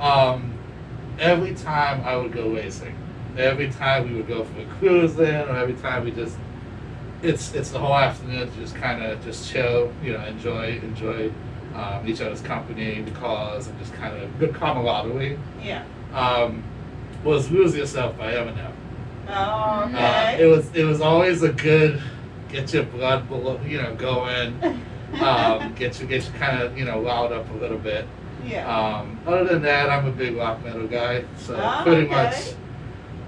Um, 0.00 0.52
every 1.18 1.54
time 1.54 2.02
I 2.04 2.16
would 2.16 2.32
go 2.32 2.50
racing, 2.50 2.94
every 3.36 3.70
time 3.70 4.08
we 4.08 4.16
would 4.16 4.28
go 4.28 4.44
for 4.44 4.60
a 4.60 4.64
cruise 4.78 5.14
then, 5.14 5.48
or 5.48 5.56
every 5.56 5.74
time 5.74 6.04
we 6.04 6.10
just 6.10 6.36
it's 7.22 7.54
it's 7.54 7.70
the 7.70 7.78
whole 7.78 7.96
afternoon 7.96 8.50
to 8.50 8.56
just 8.56 8.74
kind 8.76 9.02
of 9.02 9.22
just 9.24 9.50
chill, 9.50 9.92
you 10.02 10.12
know, 10.12 10.24
enjoy 10.24 10.78
enjoy 10.82 11.30
um, 11.76 12.08
each 12.08 12.20
other's 12.20 12.40
company, 12.40 13.02
the 13.02 13.10
cause, 13.12 13.66
and 13.68 13.78
just 13.78 13.92
kind 13.94 14.16
of 14.16 14.38
good 14.38 14.54
camaraderie. 14.54 15.38
yeah. 15.62 15.84
Um, 16.14 16.62
was 17.24 17.50
"Lose 17.50 17.76
Yourself" 17.76 18.16
by 18.16 18.32
Eminem. 18.32 18.72
Oh, 19.28 19.32
Uh, 19.32 19.84
okay. 19.88 20.42
it 20.42 20.46
was 20.46 20.70
it 20.74 20.84
was 20.84 21.00
always 21.00 21.42
a 21.42 21.52
good 21.52 22.00
get 22.48 22.72
your 22.72 22.84
blood 22.84 23.28
below, 23.28 23.60
you 23.66 23.82
know 23.82 23.94
going, 23.96 24.54
um, 25.20 25.74
get 25.78 26.00
you 26.00 26.06
get 26.06 26.24
you 26.24 26.32
kind 26.38 26.62
of 26.62 26.78
you 26.78 26.84
know 26.84 27.02
riled 27.02 27.32
up 27.32 27.48
a 27.50 27.56
little 27.58 27.78
bit. 27.78 28.06
yeah. 28.46 28.64
Um, 28.68 29.18
other 29.26 29.44
than 29.44 29.62
that, 29.62 29.90
I'm 29.90 30.06
a 30.06 30.12
big 30.12 30.36
rock 30.36 30.64
metal 30.64 30.86
guy, 30.86 31.24
so 31.36 31.56
Oh, 31.56 31.82
pretty 31.84 32.06
okay. 32.06 32.14
much 32.14 32.54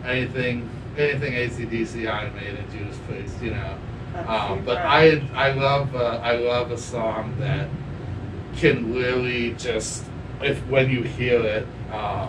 anything 0.04 0.68
anything 0.96 1.32
AC/DC, 1.34 2.08
Iron 2.10 2.34
Maiden, 2.34 2.64
Judas 2.72 2.96
Priest, 3.08 3.40
you 3.42 3.50
know. 3.50 3.74
That's 4.14 4.28
Um, 4.50 4.62
but. 4.64 4.78
I 4.78 5.22
I 5.34 5.52
love 5.52 5.94
uh, 5.94 6.20
I 6.22 6.36
love 6.36 6.70
a 6.70 6.78
song 6.78 7.34
that 7.40 7.68
can 8.58 8.92
really 8.94 9.52
just 9.54 10.04
if 10.42 10.58
when 10.68 10.90
you 10.90 11.02
hear 11.02 11.40
it, 11.40 11.66
um, 11.92 12.28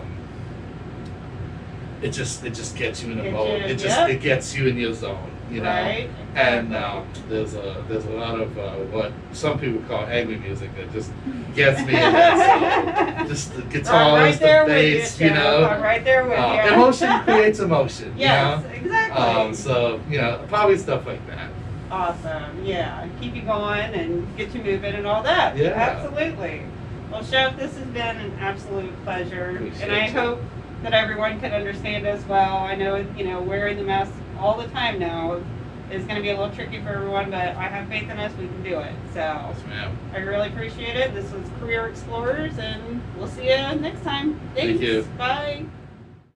it 2.02 2.10
just 2.10 2.44
it 2.44 2.54
just 2.54 2.76
gets 2.76 3.02
you 3.02 3.12
in 3.12 3.18
a 3.20 3.22
Gets 3.24 3.32
mode. 3.32 3.62
It 3.62 3.74
just 3.78 3.98
yep. 3.98 4.10
it 4.10 4.20
gets 4.20 4.54
you 4.54 4.66
in 4.68 4.76
your 4.78 4.94
zone, 4.94 5.30
you 5.50 5.60
know. 5.60 5.68
Right. 5.68 6.08
And 6.34 6.74
um, 6.74 7.06
there's 7.28 7.54
a 7.54 7.84
there's 7.88 8.06
a 8.06 8.10
lot 8.10 8.40
of 8.40 8.56
uh, 8.58 8.70
what 8.90 9.12
some 9.32 9.58
people 9.58 9.82
call 9.88 10.04
angry 10.06 10.36
music 10.36 10.74
that 10.76 10.90
just 10.92 11.10
gets 11.54 11.78
me 11.80 11.94
in 11.94 12.12
that 12.12 13.18
zone. 13.18 13.28
Just 13.28 13.54
the 13.54 13.62
guitars, 13.62 13.90
right 13.92 14.38
the 14.38 14.64
with 14.72 14.84
you, 14.86 14.98
bass, 14.98 15.20
you, 15.20 15.30
know. 15.30 15.64
I'm 15.64 15.82
right 15.82 16.04
there 16.04 16.24
with 16.24 16.38
Uh, 16.38 16.62
you. 16.66 16.74
emotion 16.74 17.20
creates 17.24 17.58
emotion. 17.58 18.14
Yes, 18.16 18.62
You 18.62 18.68
know? 18.68 18.74
exactly. 18.76 19.22
Um, 19.22 19.54
so 19.54 20.00
you 20.08 20.18
know, 20.18 20.44
probably 20.48 20.78
stuff 20.78 21.04
like 21.06 21.24
that. 21.26 21.50
Awesome. 21.90 22.64
Yeah, 22.64 23.06
keep 23.20 23.34
you 23.34 23.42
going 23.42 23.94
and 23.94 24.36
get 24.36 24.54
you 24.54 24.62
moving 24.62 24.94
and 24.94 25.06
all 25.06 25.22
that. 25.22 25.56
Yeah. 25.56 25.70
Absolutely. 25.70 26.62
Well, 27.10 27.24
Chef, 27.24 27.56
this 27.56 27.76
has 27.76 27.86
been 27.88 28.16
an 28.16 28.32
absolute 28.40 28.92
pleasure, 29.04 29.50
Appreciate 29.56 29.82
and 29.82 29.92
I 29.92 30.06
you. 30.06 30.12
hope 30.12 30.40
that 30.82 30.92
everyone 30.92 31.40
can 31.40 31.52
understand 31.52 32.06
as 32.06 32.24
well. 32.26 32.58
I 32.58 32.74
know, 32.76 33.04
you 33.16 33.24
know, 33.24 33.40
wearing 33.42 33.76
the 33.76 33.82
mask 33.84 34.12
all 34.38 34.56
the 34.56 34.68
time 34.68 34.98
now 34.98 35.40
is 35.90 36.04
going 36.04 36.14
to 36.16 36.22
be 36.22 36.30
a 36.30 36.38
little 36.38 36.54
tricky 36.54 36.80
for 36.80 36.90
everyone, 36.90 37.30
but 37.32 37.48
I 37.56 37.64
have 37.64 37.88
faith 37.88 38.08
in 38.08 38.16
us. 38.18 38.32
We 38.38 38.46
can 38.46 38.62
do 38.62 38.78
it. 38.78 38.92
So 39.12 39.18
Yes. 39.68 39.90
I 40.14 40.18
really 40.18 40.48
appreciate 40.48 40.94
it. 40.96 41.12
This 41.14 41.30
was 41.32 41.42
Career 41.58 41.88
Explorers, 41.88 42.56
and 42.58 43.02
we'll 43.18 43.26
see 43.26 43.50
you 43.50 43.56
next 43.80 44.04
time. 44.04 44.34
Thank 44.54 44.78
Thanks. 44.78 44.82
you. 44.82 45.02
Bye. 45.18 45.64